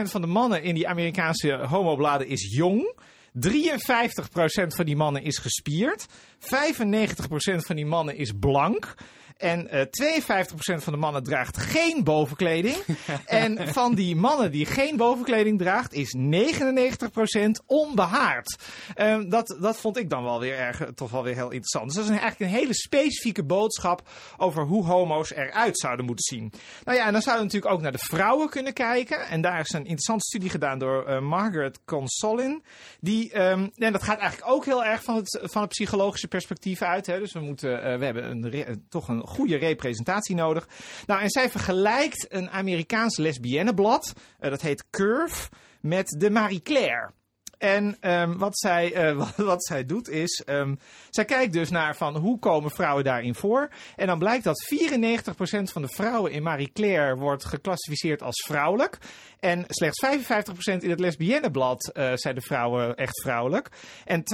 van 0.04 0.22
de 0.22 0.28
mannen 0.28 0.64
in 0.64 0.76
die 0.76 0.88
Amerikaanse 0.88 1.54
homobladen 1.54 2.28
is 2.28 2.56
jong. 2.56 2.94
53% 2.94 3.00
van 4.68 4.86
die 4.86 4.96
mannen 4.96 5.24
is 5.24 5.38
gespierd. 5.38 6.06
95% 6.40 6.46
van 7.56 7.76
die 7.76 7.86
mannen 7.86 8.18
is 8.18 8.32
blank. 8.40 8.94
En 9.38 9.68
uh, 9.74 9.82
eh, 9.82 10.78
52% 10.80 10.84
van 10.84 10.94
de 10.94 11.00
mannen 11.00 11.24
draagt 11.24 11.58
geen 11.58 12.04
bovenkleding. 12.04 12.78
en 13.26 13.68
van 13.68 13.96
die 13.96 14.16
mannen 14.16 14.52
die 14.52 14.66
geen 14.66 14.98
bovenkleding 14.98 15.60
draagt, 15.60 15.94
is 15.94 16.16
99% 16.18 16.20
onbehaard. 17.66 18.58
Um, 18.96 19.30
dat, 19.30 19.58
dat 19.62 19.78
vond 19.78 19.98
ik 19.98 20.10
dan 20.10 20.24
wel 20.24 20.40
weer 20.40 20.58
erg, 20.58 20.82
toch 20.96 21.12
wel 21.12 21.24
weer 21.24 21.36
heel 21.36 21.52
interessant. 21.52 21.86
Dus 21.86 21.96
dat 21.96 22.04
is 22.04 22.10
een, 22.10 22.20
eigenlijk 22.20 22.52
een 22.52 22.58
hele 22.58 22.74
specifieke 22.74 23.44
boodschap 23.44 24.10
over 24.38 24.64
hoe 24.64 24.86
homo's 24.86 25.32
eruit 25.34 25.80
zouden 25.80 26.06
moeten 26.06 26.38
zien. 26.38 26.54
Nou 26.84 26.98
ja, 26.98 27.06
en 27.06 27.12
dan 27.12 27.22
zouden 27.22 27.48
we 27.48 27.54
natuurlijk 27.54 27.74
ook 27.74 27.82
naar 27.82 27.92
de 27.92 28.16
vrouwen 28.16 28.50
kunnen 28.50 28.74
kijken. 28.74 29.28
En 29.28 29.42
daar 29.42 29.60
is 29.60 29.72
een 29.72 29.80
interessante 29.80 30.26
studie 30.26 30.50
gedaan 30.50 30.80
door 30.80 31.10
uh, 31.10 31.20
Margaret 31.20 31.80
Consolin. 31.86 32.64
Die, 33.00 33.42
um, 33.42 33.72
en 33.76 33.92
dat 33.92 34.04
gaat 34.04 34.20
eigenlijk 34.20 34.52
ook 34.52 34.66
heel 34.66 34.86
erg 34.86 35.04
van 35.04 35.16
het, 35.16 35.40
van 35.44 35.62
het 35.62 35.72
psychologische 35.72 36.28
perspectief 36.28 36.82
uit. 36.82 37.06
Hè. 37.06 37.20
Dus 37.20 37.34
we, 37.34 37.40
moeten, 37.40 37.72
uh, 37.72 37.98
we 37.98 38.06
hebben 38.06 38.46
een, 38.46 38.86
toch 38.90 39.08
een 39.08 39.28
goede 39.34 39.56
representatie 39.56 40.36
nodig. 40.36 40.68
Nou, 41.06 41.22
en 41.22 41.30
zij 41.30 41.50
vergelijkt 41.50 42.26
een 42.30 42.50
Amerikaans 42.50 43.18
lesbienneblad, 43.18 44.14
uh, 44.42 44.50
dat 44.50 44.62
heet 44.62 44.86
Curve, 44.90 45.50
met 45.82 46.16
de 46.18 46.30
Marie 46.30 46.62
Claire. 46.62 47.12
En 47.64 47.98
um, 48.02 48.38
wat, 48.38 48.58
zij, 48.60 48.94
uh, 49.12 49.30
wat, 49.36 49.66
zij 49.66 49.86
doet 49.86 50.10
is, 50.10 50.44
um, 50.46 50.80
zij 51.10 51.26
kijkt 51.26 51.54
dus 51.54 51.70
naar 51.70 51.96
van 51.96 52.18
hoe 52.18 52.40
komen 52.40 52.72
vrouwen 52.72 53.04
daarin 53.04 53.36
voor. 53.36 53.70
En 53.96 54.08
dan 54.08 54.20
blijkt 54.20 54.44
dat 54.44 54.68
94% 54.74 55.28
van 55.64 55.82
de 55.82 55.88
vrouwen 55.88 56.32
in 56.32 56.44
Marie 56.44 56.72
Claire 56.74 57.16
wordt 57.16 57.46
geclassificeerd 57.46 58.22
als 58.22 58.44
vrouwelijk. 58.48 58.98
En 59.40 59.66
slechts 59.68 60.06
55% 60.06 60.84
in 60.84 60.90
het 60.90 61.00
lesbienneblad 61.00 61.92
uh, 61.94 62.12
zijn 62.14 62.36
de 62.36 62.42
vrouwen 62.42 62.96
echt 62.96 63.22
vrouwelijk. 63.22 63.70
En 64.06 64.24
12% 64.24 64.26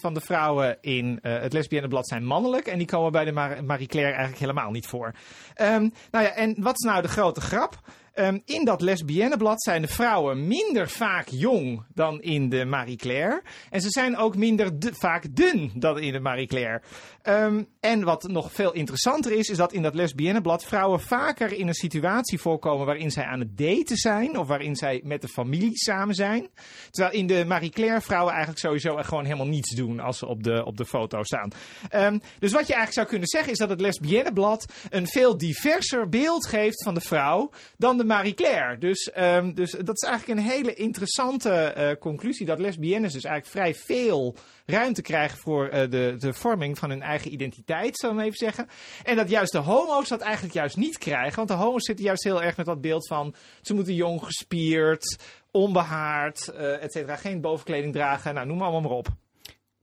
van 0.00 0.14
de 0.14 0.20
vrouwen 0.20 0.78
in 0.80 1.18
uh, 1.22 1.40
het 1.40 1.52
lesbienneblad 1.52 2.08
zijn 2.08 2.24
mannelijk. 2.24 2.66
En 2.66 2.78
die 2.78 2.86
komen 2.86 3.12
bij 3.12 3.24
de 3.24 3.32
Mar 3.32 3.64
Marie 3.64 3.86
Claire 3.86 4.12
eigenlijk 4.12 4.40
helemaal 4.40 4.70
niet 4.70 4.86
voor. 4.86 5.14
Um, 5.60 5.92
nou 6.10 6.24
ja, 6.24 6.34
en 6.34 6.54
wat 6.58 6.74
is 6.74 6.90
nou 6.90 7.02
de 7.02 7.08
grote 7.08 7.40
grap? 7.40 7.80
Um, 8.14 8.42
in 8.44 8.64
dat 8.64 8.80
lesbienneblad 8.80 9.62
zijn 9.62 9.82
de 9.82 9.88
vrouwen 9.88 10.46
minder 10.46 10.88
vaak 10.88 11.28
jong 11.28 11.84
dan 11.94 12.22
in 12.22 12.48
de 12.48 12.64
Marie 12.64 12.96
Claire. 12.96 13.42
En 13.70 13.80
ze 13.80 13.90
zijn 13.90 14.16
ook 14.16 14.36
minder 14.36 14.72
vaak 14.78 15.36
dun 15.36 15.72
dan 15.74 15.98
in 15.98 16.12
de 16.12 16.20
Marie 16.20 16.46
Claire. 16.46 16.82
Um, 17.22 17.68
en 17.80 18.04
wat 18.04 18.22
nog 18.22 18.52
veel 18.52 18.72
interessanter 18.72 19.32
is, 19.32 19.48
is 19.48 19.56
dat 19.56 19.72
in 19.72 19.82
dat 19.82 19.94
lesbienneblad 19.94 20.64
vrouwen 20.64 21.00
vaker 21.00 21.52
in 21.52 21.68
een 21.68 21.74
situatie 21.74 22.38
voorkomen 22.38 22.86
waarin 22.86 23.10
zij 23.10 23.24
aan 23.24 23.40
het 23.40 23.58
daten 23.58 23.96
zijn. 23.96 24.38
Of 24.38 24.46
waarin 24.46 24.76
zij 24.76 25.00
met 25.04 25.20
de 25.22 25.28
familie 25.28 25.76
samen 25.78 26.14
zijn. 26.14 26.48
Terwijl 26.90 27.14
in 27.14 27.26
de 27.26 27.44
Marie 27.46 27.70
Claire 27.70 28.00
vrouwen 28.00 28.30
eigenlijk 28.32 28.60
sowieso 28.60 28.96
gewoon 28.96 29.24
helemaal 29.24 29.46
niets 29.46 29.74
doen 29.74 30.00
als 30.00 30.18
ze 30.18 30.26
op 30.26 30.42
de, 30.42 30.64
op 30.64 30.76
de 30.76 30.84
foto 30.84 31.22
staan. 31.22 31.50
Um, 31.94 32.20
dus 32.38 32.52
wat 32.52 32.66
je 32.66 32.74
eigenlijk 32.74 32.92
zou 32.92 33.06
kunnen 33.06 33.28
zeggen 33.28 33.52
is 33.52 33.58
dat 33.58 33.68
het 33.68 33.80
lesbienneblad 33.80 34.72
een 34.90 35.06
veel 35.06 35.36
diverser 35.36 36.08
beeld 36.08 36.46
geeft 36.46 36.82
van 36.82 36.94
de 36.94 37.00
vrouw 37.00 37.50
dan 37.76 37.96
de 37.96 38.01
de 38.02 38.08
Marie 38.08 38.34
Claire. 38.34 38.78
Dus, 38.78 39.10
um, 39.18 39.54
dus 39.54 39.70
dat 39.70 40.02
is 40.02 40.08
eigenlijk 40.08 40.40
een 40.40 40.46
hele 40.46 40.74
interessante 40.74 41.74
uh, 41.76 41.90
conclusie. 42.00 42.46
Dat 42.46 42.58
lesbiennes 42.58 43.12
dus 43.12 43.24
eigenlijk 43.24 43.56
vrij 43.56 43.74
veel 43.74 44.36
ruimte 44.66 45.02
krijgen 45.02 45.38
voor 45.38 45.66
uh, 45.66 45.72
de, 45.72 46.14
de 46.18 46.32
vorming 46.32 46.78
van 46.78 46.90
hun 46.90 47.02
eigen 47.02 47.32
identiteit, 47.32 47.96
zou 47.96 48.12
ik 48.12 48.18
maar 48.18 48.26
even 48.26 48.38
zeggen. 48.38 48.68
En 49.04 49.16
dat 49.16 49.28
juist 49.28 49.52
de 49.52 49.58
homo's 49.58 50.08
dat 50.08 50.20
eigenlijk 50.20 50.54
juist 50.54 50.76
niet 50.76 50.98
krijgen. 50.98 51.36
Want 51.36 51.48
de 51.48 51.54
homo's 51.54 51.84
zitten 51.84 52.04
juist 52.04 52.24
heel 52.24 52.42
erg 52.42 52.56
met 52.56 52.66
dat 52.66 52.80
beeld 52.80 53.06
van 53.06 53.34
ze 53.60 53.74
moeten 53.74 53.94
jong 53.94 54.24
gespierd, 54.24 55.18
onbehaard, 55.50 56.52
uh, 56.54 56.82
et 56.82 56.92
cetera. 56.92 57.16
Geen 57.16 57.40
bovenkleding 57.40 57.92
dragen. 57.92 58.34
Nou, 58.34 58.46
noem 58.46 58.56
maar 58.56 58.68
allemaal 58.68 58.88
maar 58.90 58.98
op. 58.98 59.08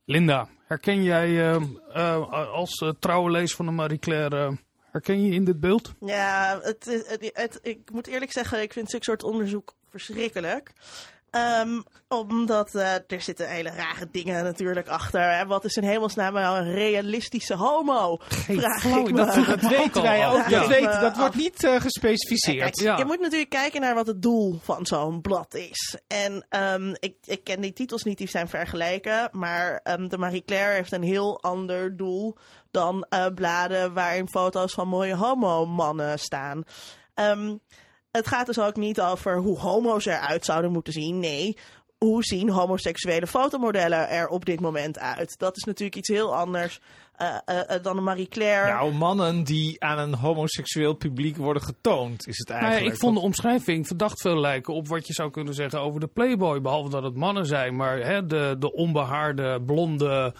Linda, 0.04 0.48
herken 0.66 1.02
jij 1.02 1.54
uh, 1.94 2.30
als 2.52 2.92
trouwe 2.98 3.30
lees 3.30 3.54
van 3.54 3.66
de 3.66 3.72
Marie 3.72 3.98
Claire 3.98 4.56
Herken 4.90 5.22
je 5.22 5.32
in 5.32 5.44
dit 5.44 5.60
beeld? 5.60 5.92
Ja, 6.00 6.60
het, 6.62 6.84
het, 7.06 7.30
het, 7.34 7.58
ik 7.62 7.90
moet 7.92 8.06
eerlijk 8.06 8.32
zeggen, 8.32 8.62
ik 8.62 8.72
vind 8.72 8.90
zulke 8.90 9.04
soort 9.04 9.22
onderzoek 9.22 9.74
verschrikkelijk. 9.88 10.72
Um, 11.30 11.84
omdat 12.08 12.74
uh, 12.74 12.94
er 12.94 13.20
zitten 13.20 13.48
hele 13.48 13.70
rare 13.70 14.08
dingen 14.10 14.44
natuurlijk 14.44 14.88
achter. 14.88 15.20
Hè? 15.36 15.46
Wat 15.46 15.64
is 15.64 15.76
in 15.76 15.82
hemelsnaam 15.84 16.32
nou 16.34 16.58
een 16.58 16.72
realistische 16.72 17.54
homo? 17.54 18.16
Geen 18.28 18.60
Vraag 18.60 18.84
ik 18.84 19.10
me. 19.10 19.12
dat, 19.12 19.34
Dat 19.46 19.60
weten 19.60 20.02
wij 20.02 20.28
ook. 20.28 20.48
Ja. 20.48 20.58
Dat, 20.60 20.68
weet, 20.68 20.80
Ja. 20.80 21.00
dat 21.00 21.16
wordt 21.16 21.34
niet 21.34 21.62
uh, 21.64 21.80
gespecificeerd. 21.80 22.58
Kijk, 22.60 22.80
Ja. 22.80 22.96
Je 22.96 23.04
moet 23.04 23.20
natuurlijk 23.20 23.50
kijken 23.50 23.80
naar 23.80 23.94
wat 23.94 24.06
het 24.06 24.22
doel 24.22 24.58
van 24.62 24.86
zo'n 24.86 25.20
blad 25.20 25.54
is. 25.54 25.98
En 26.06 26.46
um, 26.72 26.94
ik, 26.98 27.14
ik 27.24 27.44
ken 27.44 27.60
die 27.60 27.72
titels 27.72 28.02
niet 28.02 28.18
die 28.18 28.28
zijn 28.28 28.48
vergeleken. 28.48 29.28
Maar 29.32 29.80
um, 29.84 30.08
de 30.08 30.18
Marie 30.18 30.44
Claire 30.44 30.74
heeft 30.74 30.92
een 30.92 31.02
heel 31.02 31.42
ander 31.42 31.96
doel 31.96 32.36
dan 32.70 33.06
uh, 33.10 33.26
bladen 33.34 33.94
waarin 33.94 34.28
foto's 34.28 34.72
van 34.72 34.88
mooie 34.88 35.14
homo-mannen 35.16 36.18
staan. 36.18 36.62
Um, 37.14 37.60
het 38.10 38.26
gaat 38.26 38.46
dus 38.46 38.58
ook 38.58 38.76
niet 38.76 39.00
over 39.00 39.36
hoe 39.36 39.58
homo's 39.58 40.06
eruit 40.06 40.44
zouden 40.44 40.72
moeten 40.72 40.92
zien. 40.92 41.18
Nee, 41.18 41.56
hoe 41.98 42.24
zien 42.24 42.50
homoseksuele 42.50 43.26
fotomodellen 43.26 44.08
er 44.08 44.28
op 44.28 44.44
dit 44.44 44.60
moment 44.60 44.98
uit? 44.98 45.38
Dat 45.38 45.56
is 45.56 45.64
natuurlijk 45.64 45.96
iets 45.96 46.08
heel 46.08 46.36
anders 46.36 46.80
eh, 47.16 47.36
eh, 47.44 47.74
eh, 47.74 47.82
dan 47.82 47.96
een 47.96 48.02
Marie 48.02 48.28
Claire. 48.28 48.72
Nou, 48.72 48.92
mannen 48.92 49.44
die 49.44 49.84
aan 49.84 49.98
een 49.98 50.14
homoseksueel 50.14 50.94
publiek 50.94 51.36
worden 51.36 51.62
getoond, 51.62 52.26
is 52.26 52.38
het 52.38 52.50
eigenlijk. 52.50 52.94
ik 52.94 53.00
vond 53.00 53.14
de 53.14 53.22
omschrijving 53.22 53.86
verdacht 53.86 54.20
veel 54.20 54.40
lijken 54.40 54.74
op 54.74 54.88
wat 54.88 55.06
je 55.06 55.12
zou 55.12 55.30
kunnen 55.30 55.54
zeggen 55.54 55.80
over 55.80 56.00
de 56.00 56.06
Playboy. 56.06 56.60
Behalve 56.60 56.90
dat 56.90 57.02
het 57.02 57.16
mannen 57.16 57.46
zijn, 57.46 57.76
maar 57.76 57.98
hè, 57.98 58.26
de, 58.26 58.56
de 58.58 58.72
onbehaarde, 58.72 59.62
blonde, 59.62 60.34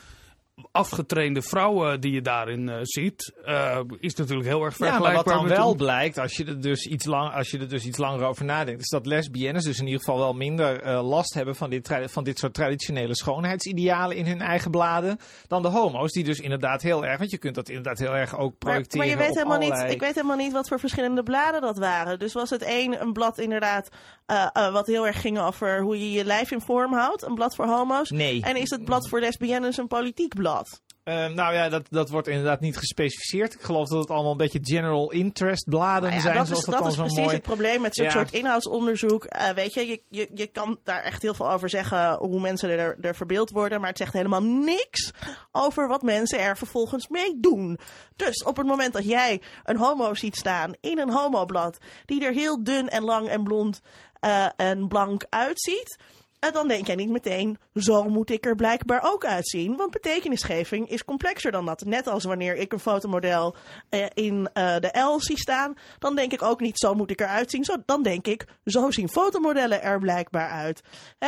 afgetrainde 0.73 1.43
vrouwen 1.43 2.01
die 2.01 2.13
je 2.13 2.23
daarin 2.23 2.69
eh, 2.69 2.77
ziet, 2.83 3.33
eh, 3.45 3.81
is 4.01 4.15
natuurlijk 4.15 4.49
heel 4.49 4.65
erg 4.65 4.79
Ja, 4.79 4.85
maar 4.85 4.95
vergelijkbaar 4.95 5.37
wat 5.37 5.49
dan 5.49 5.57
wel 5.57 5.75
blijkt, 5.75 6.19
als 6.19 6.37
je, 6.37 6.45
er 6.45 6.61
dus 6.61 6.87
iets 6.87 7.05
lang, 7.05 7.35
als 7.35 7.51
je 7.51 7.59
er 7.59 7.69
dus 7.69 7.85
iets 7.85 7.99
langer 7.99 8.27
over 8.27 8.45
nadenkt, 8.45 8.81
is 8.81 8.89
dat 8.89 9.07
lesbiennes 9.07 9.65
dus 9.65 9.79
in 9.79 9.85
ieder 9.85 10.01
geval 10.01 10.19
wel 10.19 10.33
minder 10.33 10.83
eh, 10.83 11.09
last 11.09 11.35
hebben 11.35 11.57
van 11.57 11.71
dit, 11.71 11.97
van 12.05 12.25
dit 12.25 12.39
soort 12.39 12.55
traditionele 12.55 13.17
schoonheidsidealen 13.17 14.17
in 14.17 14.27
hun 14.27 14.41
eigen 14.41 14.71
bladen 14.71 15.19
dan 15.47 15.63
de 15.63 15.69
homo's, 15.69 16.13
die 16.13 16.25
dus 16.25 16.39
inderdaad 16.39 16.83
heel 16.83 17.07
erg, 17.07 17.19
want 17.19 17.31
je 17.31 17.39
kunt 17.39 17.55
dat 17.55 17.69
inderdaad 17.69 17.99
heel 17.99 18.17
erg 18.17 18.35
ook 18.35 18.39
Maar, 18.39 18.59
projecteren 18.59 18.99
maar 18.99 19.17
je 19.17 19.17
weet 19.17 19.31
op 19.31 19.35
helemaal 19.35 19.57
allerlei... 19.57 19.83
niet, 19.83 19.95
ik 19.95 20.01
weet 20.01 20.15
helemaal 20.15 20.37
niet 20.37 20.53
wat 20.53 20.69
voor 20.69 20.81
verschillende 20.81 21.23
bladen 21.23 21.61
dat 21.61 21.79
waren. 21.79 22.19
Dus 22.19 22.33
was 22.33 22.51
het 22.51 22.63
één 22.63 23.01
een 23.01 23.13
blad 23.13 23.39
inderdaad 23.39 23.89
eh, 24.31 24.47
eh, 24.53 24.73
wat 24.73 24.87
heel 24.87 25.07
erg 25.07 25.21
ging 25.21 25.39
over 25.41 25.81
hoe 25.81 25.99
je 25.99 26.11
je 26.11 26.25
lijf 26.25 26.51
in 26.51 26.61
vorm 26.61 26.93
houdt, 26.93 27.23
een 27.23 27.35
blad 27.35 27.55
voor 27.55 27.67
homo's. 27.67 28.11
Nee. 28.11 28.43
En 28.43 28.57
is 28.57 28.71
het 28.71 28.85
blad 28.85 29.09
voor 29.09 29.21
lesbiennes 29.21 29.77
een 29.77 29.87
politiek 29.87 30.35
blad? 30.35 30.81
Eh, 31.05 31.27
nou 31.27 31.55
ja, 31.55 31.69
dat, 31.69 31.87
dat 31.91 32.11
wordt 32.11 32.29
inderdaad 32.29 32.61
niet 32.61 32.77
gespecificeerd. 32.77 33.55
Ik 33.55 33.61
geloof 33.61 33.89
dat 33.89 33.99
het 33.99 34.11
allemaal 34.11 34.31
een 34.31 34.37
beetje 34.37 34.59
general 34.63 35.11
interest 35.11 35.69
bladen 35.69 36.03
Nou 36.03 36.15
ja, 36.15 36.21
zijn, 36.21 36.37
dat 36.37 36.47
zoals 36.47 36.61
is, 36.61 36.67
dat, 36.67 36.79
dat 36.79 36.89
is 36.89 36.95
zo 36.95 37.01
precies 37.01 37.21
mooi... 37.21 37.35
het 37.35 37.43
probleem 37.43 37.81
met 37.81 37.95
zo'n 37.95 38.05
Ja. 38.05 38.11
soort 38.11 38.33
inhoudsonderzoek. 38.33 39.25
Eh, 39.25 39.51
weet 39.51 39.75
je, 39.75 39.87
je, 39.87 40.03
je, 40.09 40.29
je 40.35 40.47
kan 40.47 40.79
daar 40.85 41.03
echt 41.03 41.23
heel 41.23 41.35
veel 41.35 41.51
over 41.51 41.69
zeggen 41.69 42.17
hoe 42.17 42.41
mensen 42.41 42.71
er, 42.71 42.97
er 43.01 43.15
verbeeld 43.15 43.51
worden. 43.51 43.81
Maar 43.81 43.89
het 43.89 43.99
zegt 43.99 44.13
helemaal 44.13 44.43
niks 44.43 45.11
over 45.53 45.89
wat 45.89 46.03
mensen 46.03 46.39
er 46.39 46.57
vervolgens 46.57 47.09
mee 47.09 47.41
doen. 47.41 47.79
Dus 48.17 48.45
op 48.45 48.57
het 48.57 48.67
moment 48.67 48.93
dat 48.93 49.05
jij 49.05 49.41
een 49.65 49.77
homo 49.77 50.15
ziet 50.15 50.37
staan 50.37 50.73
in 50.81 50.99
een 50.99 51.13
homoblad. 51.13 51.79
die 52.05 52.25
er 52.25 52.33
heel 52.33 52.65
dun 52.65 52.89
en 52.89 53.03
lang 53.03 53.29
en 53.29 53.45
blond 53.45 53.81
eh, 54.21 54.47
en 54.57 54.89
blank 54.89 55.27
uitziet. 55.29 55.99
En 56.41 56.53
dan 56.53 56.69
denk 56.69 56.87
jij 56.87 56.95
niet 56.95 57.11
meteen, 57.11 57.59
zo 57.75 58.05
moet 58.05 58.31
ik 58.31 58.47
er 58.47 58.55
blijkbaar 58.55 59.01
ook 59.03 59.25
uitzien. 59.25 59.77
Want 59.77 59.91
betekenisgeving 59.91 60.89
is 60.89 61.05
complexer 61.05 61.53
dan 61.53 61.67
dat. 61.67 61.85
Net 61.85 62.07
als 62.07 62.25
wanneer 62.25 62.57
ik 62.57 62.73
een 62.73 62.81
fotomodel 62.81 63.57
eh, 63.89 64.07
in 64.15 64.49
eh, 64.53 64.77
de 64.77 64.99
L 64.99 65.21
zie 65.21 65.39
staan, 65.39 65.75
dan 65.99 66.15
denk 66.15 66.33
ik 66.33 66.43
ook 66.43 66.61
niet, 66.61 66.79
zo 66.79 66.95
moet 66.95 67.11
ik 67.11 67.21
eruit 67.21 67.51
zien. 67.51 67.65
Zo, 67.65 67.77
dan 67.87 68.03
denk 68.03 68.27
ik, 68.27 68.47
zo 68.65 68.91
zien 68.91 69.09
fotomodellen 69.09 69.83
er 69.83 69.99
blijkbaar 69.99 70.51
uit. 70.51 70.83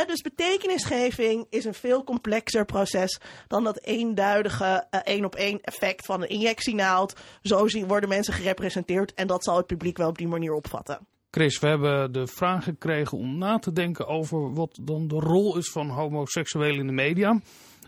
Dus 0.07 0.21
betekenisgeving 0.21 1.47
is 1.51 1.65
een 1.65 1.75
veel 1.75 2.05
complexer 2.05 2.65
proces 2.65 3.21
dan 3.49 3.65
dat 3.65 3.81
eenduidige 3.83 4.87
eh, 4.91 5.01
één 5.05 5.25
op 5.25 5.35
één 5.35 5.61
effect 5.61 6.07
van 6.07 6.23
een 6.23 6.29
injectienaald. 6.29 7.17
Zo 7.43 7.69
zien, 7.69 7.89
worden 7.89 8.09
mensen 8.09 8.35
gerepresenteerd 8.35 9.15
en 9.15 9.27
dat 9.27 9.45
zal 9.45 9.57
het 9.57 9.67
publiek 9.67 9.97
wel 9.97 10.09
op 10.09 10.19
die 10.19 10.29
manier 10.29 10.53
opvatten. 10.53 11.12
Chris, 11.35 11.59
we 11.59 11.67
hebben 11.67 12.13
de 12.13 12.27
vraag 12.27 12.65
gekregen 12.65 13.19
om 13.19 13.39
na 13.39 13.59
te 13.59 13.73
denken 13.73 14.07
over 14.07 14.55
wat 14.55 14.79
dan 14.83 15.09
de 15.09 15.15
rol 15.15 15.57
is 15.57 15.71
van 15.71 15.89
homoseksuelen 15.89 16.81
in 16.81 16.87
de 16.87 16.93
media. 16.93 17.31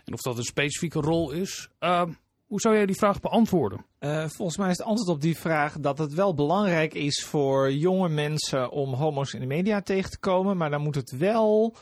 En 0.05 0.13
of 0.13 0.21
dat 0.21 0.37
een 0.37 0.43
specifieke 0.43 0.99
rol 0.99 1.31
is. 1.31 1.69
Uh, 1.79 2.03
hoe 2.45 2.59
zou 2.59 2.75
jij 2.75 2.85
die 2.85 2.95
vraag 2.95 3.19
beantwoorden? 3.19 3.85
Uh, 3.99 4.25
volgens 4.27 4.57
mij 4.57 4.69
is 4.69 4.77
het 4.77 4.87
antwoord 4.87 5.09
op 5.09 5.21
die 5.21 5.37
vraag 5.37 5.79
dat 5.79 5.97
het 5.97 6.13
wel 6.13 6.33
belangrijk 6.33 6.93
is 6.93 7.23
voor 7.23 7.71
jonge 7.71 8.09
mensen 8.09 8.71
om 8.71 8.93
homo's 8.93 9.33
in 9.33 9.39
de 9.39 9.45
media 9.45 9.81
tegen 9.81 10.11
te 10.11 10.19
komen. 10.19 10.57
Maar 10.57 10.69
dan 10.69 10.81
moet 10.81 10.95
het 10.95 11.17
wel. 11.17 11.75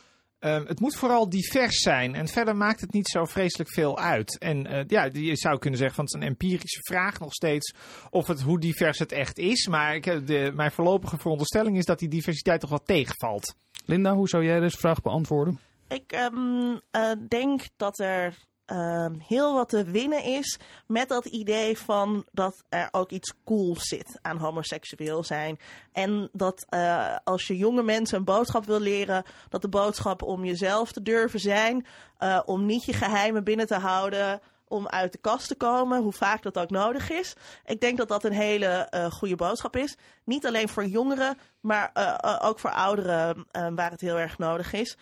Uh, 0.46 0.66
het 0.66 0.80
moet 0.80 0.96
vooral 0.96 1.30
divers 1.30 1.82
zijn. 1.82 2.16
En 2.16 2.28
verder 2.28 2.56
maakt 2.56 2.82
het 2.82 2.94
niet 2.94 3.08
zo 3.08 3.26
vreselijk 3.26 3.70
veel 3.70 3.98
uit. 3.98 4.38
En 4.38 4.72
uh, 4.72 4.82
ja, 4.88 5.10
je 5.12 5.36
zou 5.36 5.60
kunnen 5.60 5.80
zeggen 5.80 5.96
van 5.96 6.06
het 6.06 6.14
is 6.14 6.22
een 6.22 6.28
empirische 6.28 6.80
vraag 6.82 7.20
nog 7.20 7.34
steeds. 7.34 7.74
Of 8.10 8.28
het, 8.28 8.42
hoe 8.42 8.60
divers 8.60 9.00
het 9.00 9.12
echt 9.12 9.38
is. 9.38 9.68
Maar 9.68 9.96
ik, 9.96 10.28
de, 10.28 10.52
mijn 10.56 10.72
voorlopige 10.72 11.18
veronderstelling 11.18 11.78
is 11.78 11.86
dat 11.86 12.00
die 12.00 12.10
diversiteit 12.10 12.60
toch 12.60 12.70
wel 12.70 12.84
tegenvalt. 12.84 13.56
Linda, 13.86 14.14
hoe 14.14 14.28
zou 14.28 14.46
jij 14.46 14.60
deze 14.60 14.78
vraag 14.78 15.02
beantwoorden? 15.02 15.60
Ik 15.88 16.30
um, 16.34 16.82
denk 17.28 17.62
dat 17.78 18.00
er 18.00 18.38
uh, 18.68 19.06
heel 19.18 19.54
wat 19.54 19.70
te 19.70 19.84
winnen 19.84 20.24
is 20.24 20.60
met 20.88 21.10
dat 21.10 21.26
idee 21.26 21.78
van 21.78 22.26
dat 22.32 22.64
er 22.70 22.88
ook 22.92 23.12
iets 23.12 23.34
cools 23.46 23.88
zit 23.88 24.20
aan 24.22 24.38
homoseksueel 24.38 25.24
zijn. 25.24 25.60
En 25.92 26.30
dat 26.32 26.66
uh, 26.70 27.16
als 27.24 27.48
je 27.48 27.58
jonge 27.58 27.84
mensen 27.84 28.18
een 28.18 28.24
boodschap 28.24 28.66
wil 28.66 28.80
leren, 28.80 29.24
dat 29.50 29.62
de 29.62 29.70
boodschap 29.70 30.22
om 30.22 30.46
jezelf 30.46 30.92
te 30.92 31.02
durven 31.02 31.40
zijn, 31.40 31.86
uh, 32.20 32.40
om 32.46 32.66
niet 32.66 32.86
je 32.86 32.94
geheimen 32.94 33.44
binnen 33.44 33.68
te 33.68 33.78
houden, 33.78 34.42
om 34.74 34.88
uit 34.88 35.12
de 35.12 35.18
kast 35.18 35.48
te 35.48 35.56
komen, 35.56 36.02
hoe 36.02 36.12
vaak 36.12 36.44
dat 36.44 36.58
ook 36.58 36.70
nodig 36.70 37.10
is. 37.10 37.36
Ik 37.66 37.82
denk 37.82 37.98
dat 37.98 38.08
dat 38.08 38.24
een 38.24 38.34
hele 38.34 38.88
uh, 38.92 39.06
goede 39.06 39.36
boodschap 39.36 39.76
is. 39.76 39.98
Niet 40.24 40.46
alleen 40.46 40.70
voor 40.70 40.86
jongeren, 40.86 41.38
maar 41.60 41.92
uh, 41.94 42.40
ook 42.42 42.60
voor 42.60 42.72
ouderen 42.72 43.46
waar 43.52 43.92
het 43.92 44.02
heel 44.02 44.20
erg 44.20 44.38
nodig 44.38 44.74
is. 44.74 44.98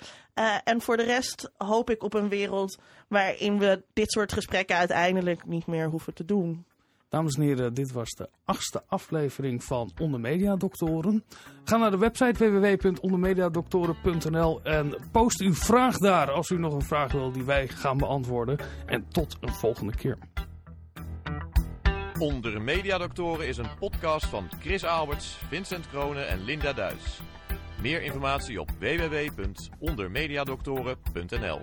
En 0.63 0.81
voor 0.81 0.97
de 0.97 1.03
rest 1.03 1.51
hoop 1.57 1.89
ik 1.89 2.03
op 2.03 2.13
een 2.13 2.29
wereld 2.29 2.77
waarin 3.07 3.59
we 3.59 3.83
dit 3.93 4.11
soort 4.11 4.33
gesprekken 4.33 4.75
uiteindelijk 4.75 5.45
niet 5.45 5.67
meer 5.67 5.89
hoeven 5.89 6.13
te 6.13 6.25
doen. 6.25 6.65
Dames 7.11 7.35
en 7.35 7.41
heren, 7.41 7.73
dit 7.73 7.91
was 7.91 8.09
de 8.09 8.29
achtste 8.45 8.83
aflevering 8.87 9.63
van 9.63 9.91
Onder 9.99 10.19
Media 10.19 10.55
Doktoren. 10.55 11.23
Ga 11.63 11.77
naar 11.77 11.91
de 11.91 11.97
website 11.97 12.51
www.ondermediadoktoren.nl 12.51 14.63
en 14.63 14.95
post 15.11 15.41
uw 15.41 15.53
vraag 15.53 15.97
daar 15.97 16.31
als 16.31 16.49
u 16.49 16.57
nog 16.57 16.73
een 16.73 16.81
vraag 16.81 17.11
wil 17.11 17.31
die 17.31 17.43
wij 17.43 17.67
gaan 17.67 17.97
beantwoorden. 17.97 18.57
En 18.85 19.07
tot 19.07 19.37
een 19.41 19.53
volgende 19.53 19.95
keer. 19.95 20.17
Onder 22.19 22.61
Mediadoktoren 22.61 23.47
is 23.47 23.57
een 23.57 23.77
podcast 23.79 24.25
van 24.25 24.49
Chris 24.59 24.85
Alberts, 24.85 25.37
Vincent 25.47 25.89
Kronen 25.89 26.27
en 26.27 26.43
Linda 26.43 26.73
Duis. 26.73 27.19
Meer 27.81 28.01
informatie 28.01 28.61
op 28.61 28.69
www.ondermediadoktoren.nl 28.79 31.61